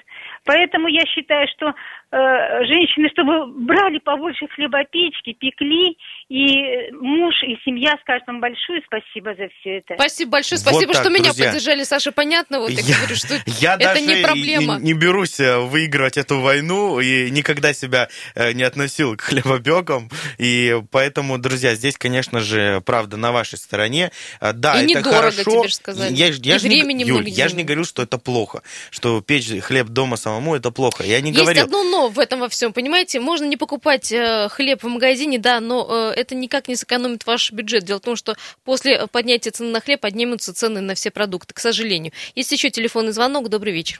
Поэтому 0.45 0.87
я 0.87 1.05
считаю, 1.05 1.47
что 1.47 1.73
женщины, 2.13 3.09
чтобы 3.09 3.47
брали 3.65 3.97
побольше 3.97 4.47
хлебопечки, 4.55 5.33
пекли, 5.33 5.97
и 6.29 6.91
муж, 6.93 7.33
и 7.43 7.57
семья 7.65 7.93
скажут 8.01 8.27
вам 8.27 8.39
большое 8.39 8.81
спасибо 8.85 9.33
за 9.35 9.49
все 9.59 9.77
это. 9.77 9.95
Спасибо 9.95 10.31
большое, 10.31 10.59
спасибо, 10.59 10.87
вот 10.87 10.93
так, 10.93 11.03
что 11.03 11.09
друзья. 11.09 11.31
меня 11.33 11.51
поддержали, 11.51 11.83
Саша, 11.83 12.11
понятно, 12.11 12.59
вот 12.59 12.69
я, 12.69 12.81
я 12.81 12.97
говорю, 12.97 13.15
что 13.15 13.33
я 13.59 13.75
это 13.75 13.83
даже 13.85 14.01
не 14.01 14.23
проблема. 14.23 14.77
Не, 14.77 14.85
не 14.85 14.93
берусь 14.93 15.39
э, 15.39 15.57
выигрывать 15.59 16.17
эту 16.17 16.39
войну, 16.39 16.99
и 16.99 17.31
никогда 17.31 17.73
себя 17.73 18.09
э, 18.35 18.53
не 18.53 18.63
относил 18.63 19.15
к 19.15 19.21
хлебопекам, 19.33 20.09
и 20.37 20.81
поэтому, 20.91 21.37
друзья, 21.39 21.75
здесь, 21.75 21.97
конечно 21.97 22.39
же, 22.41 22.81
правда 22.85 23.17
на 23.17 23.31
вашей 23.31 23.57
стороне. 23.57 24.11
Э, 24.39 24.53
да, 24.53 24.79
и 24.79 24.85
это 24.85 24.99
недорого, 24.99 25.31
хорошо. 25.31 25.43
тебе 25.43 25.67
же 25.67 25.75
сказали. 25.75 26.13
Я, 26.13 26.27
я, 26.27 26.55
и 26.55 26.59
же 26.59 26.69
не, 26.69 27.03
Юль, 27.03 27.27
я 27.27 27.47
же 27.47 27.55
не 27.55 27.63
говорю, 27.63 27.85
что 27.85 28.03
это 28.03 28.17
плохо, 28.17 28.61
что 28.91 29.21
печь 29.21 29.49
хлеб 29.61 29.87
дома 29.87 30.17
самому 30.17 30.55
это 30.55 30.71
плохо. 30.71 31.03
Я 31.03 31.21
не 31.21 31.31
Есть 31.31 31.41
говорил. 31.41 31.63
одно 31.63 31.83
но, 31.83 32.02
в 32.09 32.19
этом 32.19 32.39
во 32.39 32.49
всем, 32.49 32.73
понимаете, 32.73 33.19
можно 33.19 33.45
не 33.45 33.57
покупать 33.57 34.11
э, 34.11 34.47
хлеб 34.49 34.83
в 34.83 34.87
магазине, 34.87 35.39
да, 35.39 35.59
но 35.59 35.87
э, 35.89 36.19
это 36.19 36.35
никак 36.35 36.67
не 36.67 36.75
сэкономит 36.75 37.25
ваш 37.25 37.51
бюджет. 37.51 37.83
Дело 37.83 37.99
в 37.99 38.03
том, 38.03 38.15
что 38.15 38.35
после 38.63 39.07
поднятия 39.07 39.51
цены 39.51 39.71
на 39.71 39.79
хлеб 39.79 39.99
поднимутся 40.01 40.53
цены 40.53 40.81
на 40.81 40.95
все 40.95 41.11
продукты, 41.11 41.53
к 41.53 41.59
сожалению. 41.59 42.13
Есть 42.35 42.51
еще 42.51 42.69
телефонный 42.69 43.11
звонок. 43.11 43.49
Добрый 43.49 43.73
вечер. 43.73 43.99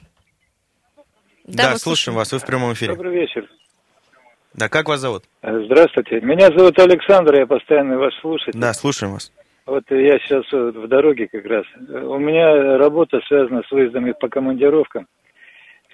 Да, 1.44 1.72
да 1.72 1.78
слушаем 1.78 2.16
вас, 2.16 2.32
вы 2.32 2.38
в 2.38 2.46
прямом 2.46 2.72
эфире. 2.72 2.94
Добрый 2.94 3.14
вечер. 3.14 3.48
Да, 4.54 4.68
как 4.68 4.88
вас 4.88 5.00
зовут? 5.00 5.24
Здравствуйте. 5.42 6.20
Меня 6.20 6.46
зовут 6.56 6.78
Александр, 6.78 7.34
я 7.34 7.46
постоянно 7.46 7.98
вас 7.98 8.14
слушатель. 8.20 8.58
Да, 8.58 8.72
слушаем 8.72 9.12
вас. 9.12 9.32
Вот 9.66 9.84
я 9.90 10.18
сейчас 10.18 10.44
в 10.52 10.86
дороге 10.88 11.26
как 11.26 11.44
раз. 11.46 11.64
У 11.76 12.18
меня 12.18 12.76
работа 12.76 13.20
связана 13.26 13.62
с 13.66 13.70
выездами 13.70 14.12
по 14.12 14.28
командировкам. 14.28 15.06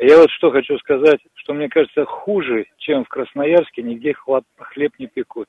Я 0.00 0.16
вот 0.16 0.30
что 0.30 0.50
хочу 0.50 0.78
сказать, 0.78 1.20
что 1.34 1.52
мне 1.52 1.68
кажется, 1.68 2.06
хуже, 2.06 2.64
чем 2.78 3.04
в 3.04 3.08
Красноярске, 3.08 3.82
нигде 3.82 4.14
хлеб, 4.58 4.92
не 4.98 5.06
пекут. 5.06 5.46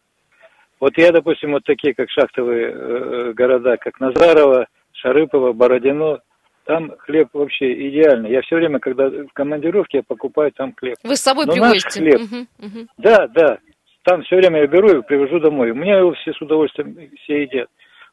Вот 0.81 0.97
я, 0.97 1.11
допустим, 1.11 1.53
вот 1.53 1.63
такие, 1.63 1.93
как 1.93 2.09
шахтовые 2.09 2.71
э, 2.73 3.33
города, 3.33 3.77
как 3.77 3.99
Назарово, 4.01 4.67
Шарыпово, 4.91 5.53
Бородино, 5.53 6.19
там 6.65 6.91
хлеб 6.97 7.29
вообще 7.33 7.89
идеальный. 7.89 8.31
Я 8.31 8.41
все 8.41 8.57
время, 8.57 8.79
когда 8.79 9.09
в 9.09 9.31
командировке, 9.33 9.99
я 9.99 10.03
покупаю 10.03 10.51
там 10.51 10.73
хлеб. 10.75 10.97
Вы 11.03 11.15
с 11.15 11.21
собой 11.21 11.45
Но 11.45 11.53
привозите? 11.53 11.85
Наш 11.85 11.93
хлеб, 11.93 12.21
угу, 12.21 12.67
угу. 12.67 12.87
Да, 12.97 13.27
да. 13.27 13.59
Там 14.03 14.23
все 14.23 14.35
время 14.35 14.61
я 14.61 14.67
беру 14.67 14.99
и 14.99 15.01
привожу 15.01 15.39
домой. 15.39 15.71
У 15.71 15.75
меня 15.75 15.99
его 15.99 16.13
все 16.13 16.33
с 16.33 16.41
удовольствием 16.41 16.97
все 17.23 17.43
едят. 17.43 17.69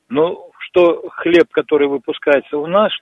Но 0.08 0.50
что 0.58 1.08
хлеб, 1.08 1.48
который 1.50 1.88
выпускается 1.88 2.58
у 2.58 2.66
нас, 2.66 2.92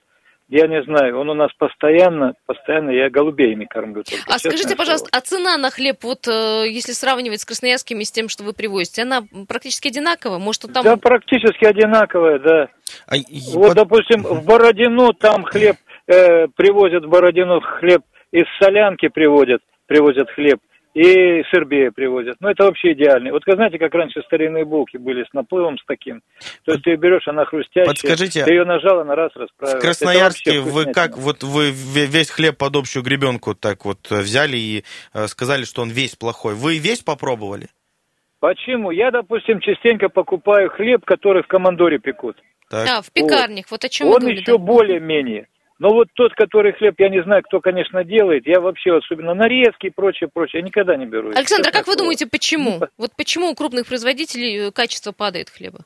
я 0.49 0.67
не 0.67 0.81
знаю, 0.83 1.19
он 1.19 1.29
у 1.29 1.33
нас 1.33 1.51
постоянно, 1.57 2.33
постоянно 2.45 2.91
я 2.91 3.09
голубями 3.09 3.65
кормлю. 3.65 4.03
Только, 4.03 4.23
а 4.27 4.39
скажите, 4.39 4.75
пожалуйста, 4.75 5.09
а 5.11 5.19
цена 5.19 5.57
на 5.57 5.69
хлеб, 5.69 5.97
вот 6.03 6.27
э, 6.27 6.63
если 6.69 6.93
сравнивать 6.93 7.41
с 7.41 7.45
красноярскими, 7.45 8.03
с 8.03 8.11
тем, 8.11 8.29
что 8.29 8.43
вы 8.43 8.53
привозите, 8.53 9.01
она 9.01 9.23
практически 9.47 9.89
одинакова? 9.89 10.37
Может, 10.37 10.71
там... 10.73 10.83
Да, 10.83 10.95
практически 10.95 11.65
одинаковая, 11.65 12.39
да. 12.39 12.67
А, 13.07 13.15
вот, 13.53 13.69
под... 13.69 13.75
допустим, 13.75 14.23
в 14.23 14.45
Бородину 14.45 15.11
там 15.13 15.43
хлеб, 15.43 15.75
э, 16.07 16.47
привозят 16.55 17.03
в 17.03 17.09
Бородину 17.09 17.59
хлеб, 17.59 18.03
из 18.31 18.45
солянки 18.61 19.09
приводят, 19.09 19.61
привозят 19.87 20.29
хлеб 20.31 20.59
и 20.97 21.43
Сербия 21.51 21.91
привозят. 21.91 22.37
Ну, 22.39 22.49
это 22.49 22.63
вообще 22.63 22.93
идеально. 22.93 23.31
Вот, 23.31 23.43
знаете, 23.45 23.77
как 23.77 23.93
раньше 23.93 24.23
старинные 24.23 24.65
булки 24.65 24.97
были 24.97 25.23
с 25.23 25.31
наплывом, 25.31 25.77
с 25.77 25.85
таким. 25.85 26.21
То 26.65 26.71
есть 26.71 26.83
ты 26.83 26.91
ее 26.91 26.97
берешь, 26.97 27.27
она 27.27 27.45
хрустящая. 27.45 27.85
Подскажите, 27.85 28.43
ты 28.43 28.51
ее 28.51 28.65
нажал, 28.65 28.99
она 29.01 29.13
раз 29.13 29.31
расправилась. 29.35 29.79
В 29.79 29.85
Красноярске 29.85 30.59
вы 30.59 30.91
как, 30.91 31.17
вот 31.17 31.43
вы 31.43 31.69
весь 31.69 32.31
хлеб 32.31 32.57
под 32.57 32.77
общую 32.77 33.03
гребенку 33.03 33.53
так 33.53 33.85
вот 33.85 34.09
взяли 34.09 34.57
и 34.57 34.83
э, 35.13 35.27
сказали, 35.27 35.65
что 35.65 35.83
он 35.83 35.89
весь 35.91 36.15
плохой. 36.15 36.55
Вы 36.55 36.79
весь 36.79 37.01
попробовали? 37.01 37.67
Почему? 38.39 38.89
Я, 38.89 39.11
допустим, 39.11 39.59
частенько 39.59 40.09
покупаю 40.09 40.71
хлеб, 40.71 41.05
который 41.05 41.43
в 41.43 41.47
командоре 41.47 41.99
пекут. 41.99 42.37
Так. 42.71 42.87
А, 42.89 43.01
в 43.03 43.11
пекарнях. 43.11 43.65
Вот, 43.69 43.83
вот 43.83 43.85
о 43.85 43.89
чем 43.89 44.07
Он 44.07 44.27
еще 44.27 44.57
более-менее. 44.57 45.47
Но 45.79 45.89
вот 45.89 46.07
тот, 46.13 46.33
который 46.33 46.73
хлеб, 46.73 46.95
я 46.97 47.09
не 47.09 47.21
знаю, 47.23 47.43
кто, 47.43 47.59
конечно, 47.59 48.03
делает. 48.03 48.47
Я 48.47 48.59
вообще, 48.59 48.97
особенно 48.97 49.33
нарезки 49.33 49.87
и 49.87 49.91
прочее, 49.91 50.29
прочее, 50.33 50.61
я 50.61 50.65
никогда 50.65 50.95
не 50.95 51.05
беру. 51.05 51.29
Александр, 51.29 51.69
а 51.69 51.71
как 51.71 51.87
вы 51.87 51.95
думаете, 51.95 52.25
почему? 52.25 52.77
Ну, 52.79 52.87
вот 52.97 53.11
почему 53.15 53.49
у 53.49 53.55
крупных 53.55 53.85
производителей 53.87 54.67
э, 54.67 54.71
качество 54.71 55.11
падает 55.11 55.49
хлеба? 55.49 55.79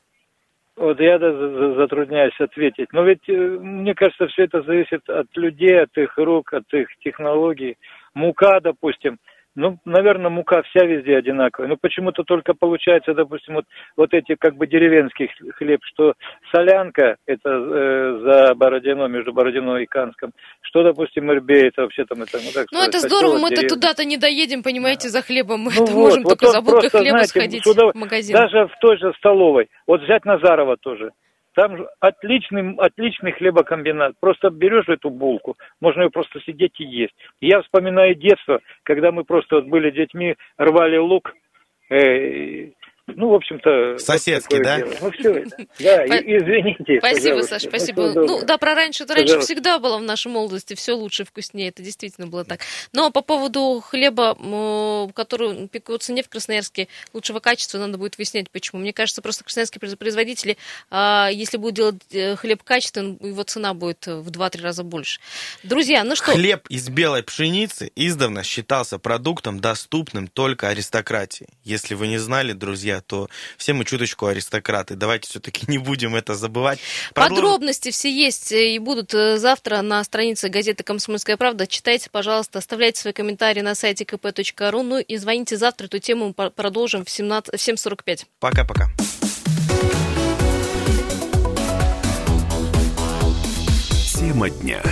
Вот 0.76 0.98
я 0.98 1.18
затрудняюсь 1.18 2.40
ответить. 2.40 2.92
Но 2.92 3.02
ведь, 3.02 3.28
э, 3.28 3.32
мне 3.32 3.94
кажется, 3.94 4.28
все 4.28 4.44
это 4.44 4.62
зависит 4.62 5.08
от 5.10 5.26
людей, 5.36 5.82
от 5.82 5.96
их 5.98 6.16
рук, 6.16 6.54
от 6.54 6.72
их 6.72 6.88
технологий. 7.04 7.76
Мука, 8.14 8.60
допустим– 8.60 9.18
ну, 9.54 9.78
наверное, 9.84 10.30
мука 10.30 10.62
вся 10.62 10.84
везде 10.86 11.16
одинаковая. 11.16 11.68
Но 11.68 11.76
почему-то 11.76 12.22
только 12.24 12.54
получается, 12.54 13.14
допустим, 13.14 13.54
вот, 13.54 13.64
вот 13.96 14.14
эти 14.14 14.34
как 14.34 14.56
бы 14.56 14.66
деревенский 14.66 15.28
хлеб, 15.56 15.80
что 15.84 16.14
солянка, 16.54 17.16
это 17.26 17.50
э, 17.50 18.18
за 18.22 18.54
Бородино, 18.54 19.08
между 19.08 19.32
Бородино 19.32 19.76
и 19.76 19.86
Канском, 19.86 20.32
что, 20.62 20.82
допустим, 20.82 21.30
Ирбей, 21.30 21.68
это 21.68 21.82
вообще 21.82 22.04
там, 22.04 22.22
это, 22.22 22.38
ну, 22.38 22.50
как 22.54 22.66
Ну, 22.72 22.82
это 22.82 22.98
здорово, 22.98 23.38
мы-то 23.38 23.68
туда-то 23.68 24.04
не 24.04 24.16
доедем, 24.16 24.62
понимаете, 24.62 25.08
за 25.08 25.22
хлебом. 25.22 25.60
Мы 25.60 25.72
ну, 25.76 25.84
вот, 25.84 25.90
можем 25.94 26.22
вот 26.22 26.38
только 26.38 26.46
за 26.46 26.60
булкой 26.62 26.88
хлеба 26.88 27.10
знаете, 27.10 27.28
сходить 27.28 27.64
сюда, 27.64 27.92
в 27.92 27.94
магазин. 27.94 28.36
Даже 28.36 28.66
в 28.68 28.78
той 28.80 28.98
же 28.98 29.12
столовой. 29.18 29.68
Вот 29.86 30.02
взять 30.02 30.24
Назарова 30.24 30.76
тоже. 30.76 31.12
Там 31.54 31.76
же 31.76 31.88
отличный, 32.00 32.74
отличный 32.76 33.32
хлебокомбинат. 33.32 34.14
Просто 34.20 34.50
берешь 34.50 34.88
эту 34.88 35.10
булку, 35.10 35.56
можно 35.80 36.02
ее 36.02 36.10
просто 36.10 36.40
сидеть 36.40 36.80
и 36.80 36.84
есть. 36.84 37.14
Я 37.40 37.60
вспоминаю 37.62 38.14
детство, 38.14 38.60
когда 38.84 39.12
мы 39.12 39.24
просто 39.24 39.56
вот 39.56 39.66
были 39.66 39.90
детьми, 39.90 40.36
рвали 40.56 40.96
лук, 40.96 41.34
э, 41.90 42.70
ну, 43.08 43.30
в 43.30 43.34
общем-то... 43.34 43.98
Соседский, 43.98 44.58
вот 44.58 44.64
да? 44.64 44.78
Дело. 44.78 44.92
Ну, 45.00 45.10
все. 45.10 45.44
Да, 45.80 46.06
извините. 46.06 46.98
Спасибо, 46.98 47.42
Саша, 47.42 47.68
спасибо. 47.68 48.12
Ну, 48.12 48.26
ну, 48.26 48.44
да, 48.44 48.58
про 48.58 48.74
раньше, 48.74 49.04
это 49.04 49.14
раньше 49.14 49.40
всегда 49.40 49.78
было 49.80 49.98
в 49.98 50.02
нашей 50.02 50.30
молодости, 50.30 50.74
все 50.74 50.92
лучше, 50.92 51.24
вкуснее, 51.24 51.68
это 51.68 51.82
действительно 51.82 52.28
было 52.28 52.44
так. 52.44 52.60
Но 52.92 53.10
по 53.10 53.22
поводу 53.22 53.82
хлеба, 53.84 54.34
который 55.14 55.68
пекутся 55.68 56.12
не 56.12 56.22
в 56.22 56.28
Красноярске, 56.28 56.88
лучшего 57.12 57.40
качества, 57.40 57.78
надо 57.78 57.98
будет 57.98 58.18
выяснять, 58.18 58.50
почему. 58.50 58.80
Мне 58.80 58.92
кажется, 58.92 59.20
просто 59.20 59.42
красноярские 59.44 59.80
производители, 59.96 60.56
а, 60.90 61.28
если 61.32 61.56
будут 61.56 61.74
делать 61.74 62.02
э, 62.12 62.36
хлеб 62.36 62.62
качественный, 62.62 63.18
его 63.20 63.42
цена 63.42 63.74
будет 63.74 64.06
в 64.06 64.30
2-3 64.30 64.62
раза 64.62 64.84
больше. 64.84 65.20
Друзья, 65.62 66.04
ну 66.04 66.14
что... 66.14 66.32
Хлеб 66.32 66.66
из 66.68 66.88
белой 66.88 67.22
пшеницы 67.22 67.90
издавна 67.96 68.44
считался 68.44 68.98
продуктом, 68.98 69.60
доступным 69.60 70.28
только 70.28 70.68
аристократии. 70.68 71.48
Если 71.64 71.94
вы 71.94 72.06
не 72.06 72.18
знали, 72.18 72.52
друзья, 72.52 72.91
друзья, 72.92 73.00
то 73.00 73.28
все 73.56 73.72
мы 73.72 73.84
чуточку 73.84 74.26
аристократы. 74.26 74.94
Давайте 74.94 75.28
все-таки 75.28 75.64
не 75.68 75.78
будем 75.78 76.14
это 76.14 76.34
забывать. 76.34 76.78
Продолжим. 77.14 77.44
Подробности 77.44 77.90
все 77.90 78.10
есть 78.10 78.52
и 78.52 78.78
будут 78.78 79.14
э, 79.14 79.38
завтра 79.38 79.82
на 79.82 80.02
странице 80.04 80.48
газеты 80.48 80.84
«Комсомольская 80.84 81.36
правда». 81.36 81.66
Читайте, 81.66 82.10
пожалуйста, 82.10 82.58
оставляйте 82.58 83.00
свои 83.00 83.12
комментарии 83.12 83.60
на 83.60 83.74
сайте 83.74 84.04
kp.ru. 84.04 84.82
Ну 84.82 84.98
и 84.98 85.16
звоните 85.16 85.56
завтра, 85.56 85.86
эту 85.86 85.98
тему 85.98 86.34
мы 86.36 86.50
продолжим 86.50 87.04
в 87.04 87.10
17, 87.10 87.54
в 87.54 87.56
7.45. 87.56 88.26
Пока-пока. 88.40 88.88
Тема 94.18 94.50
дня. 94.50 94.82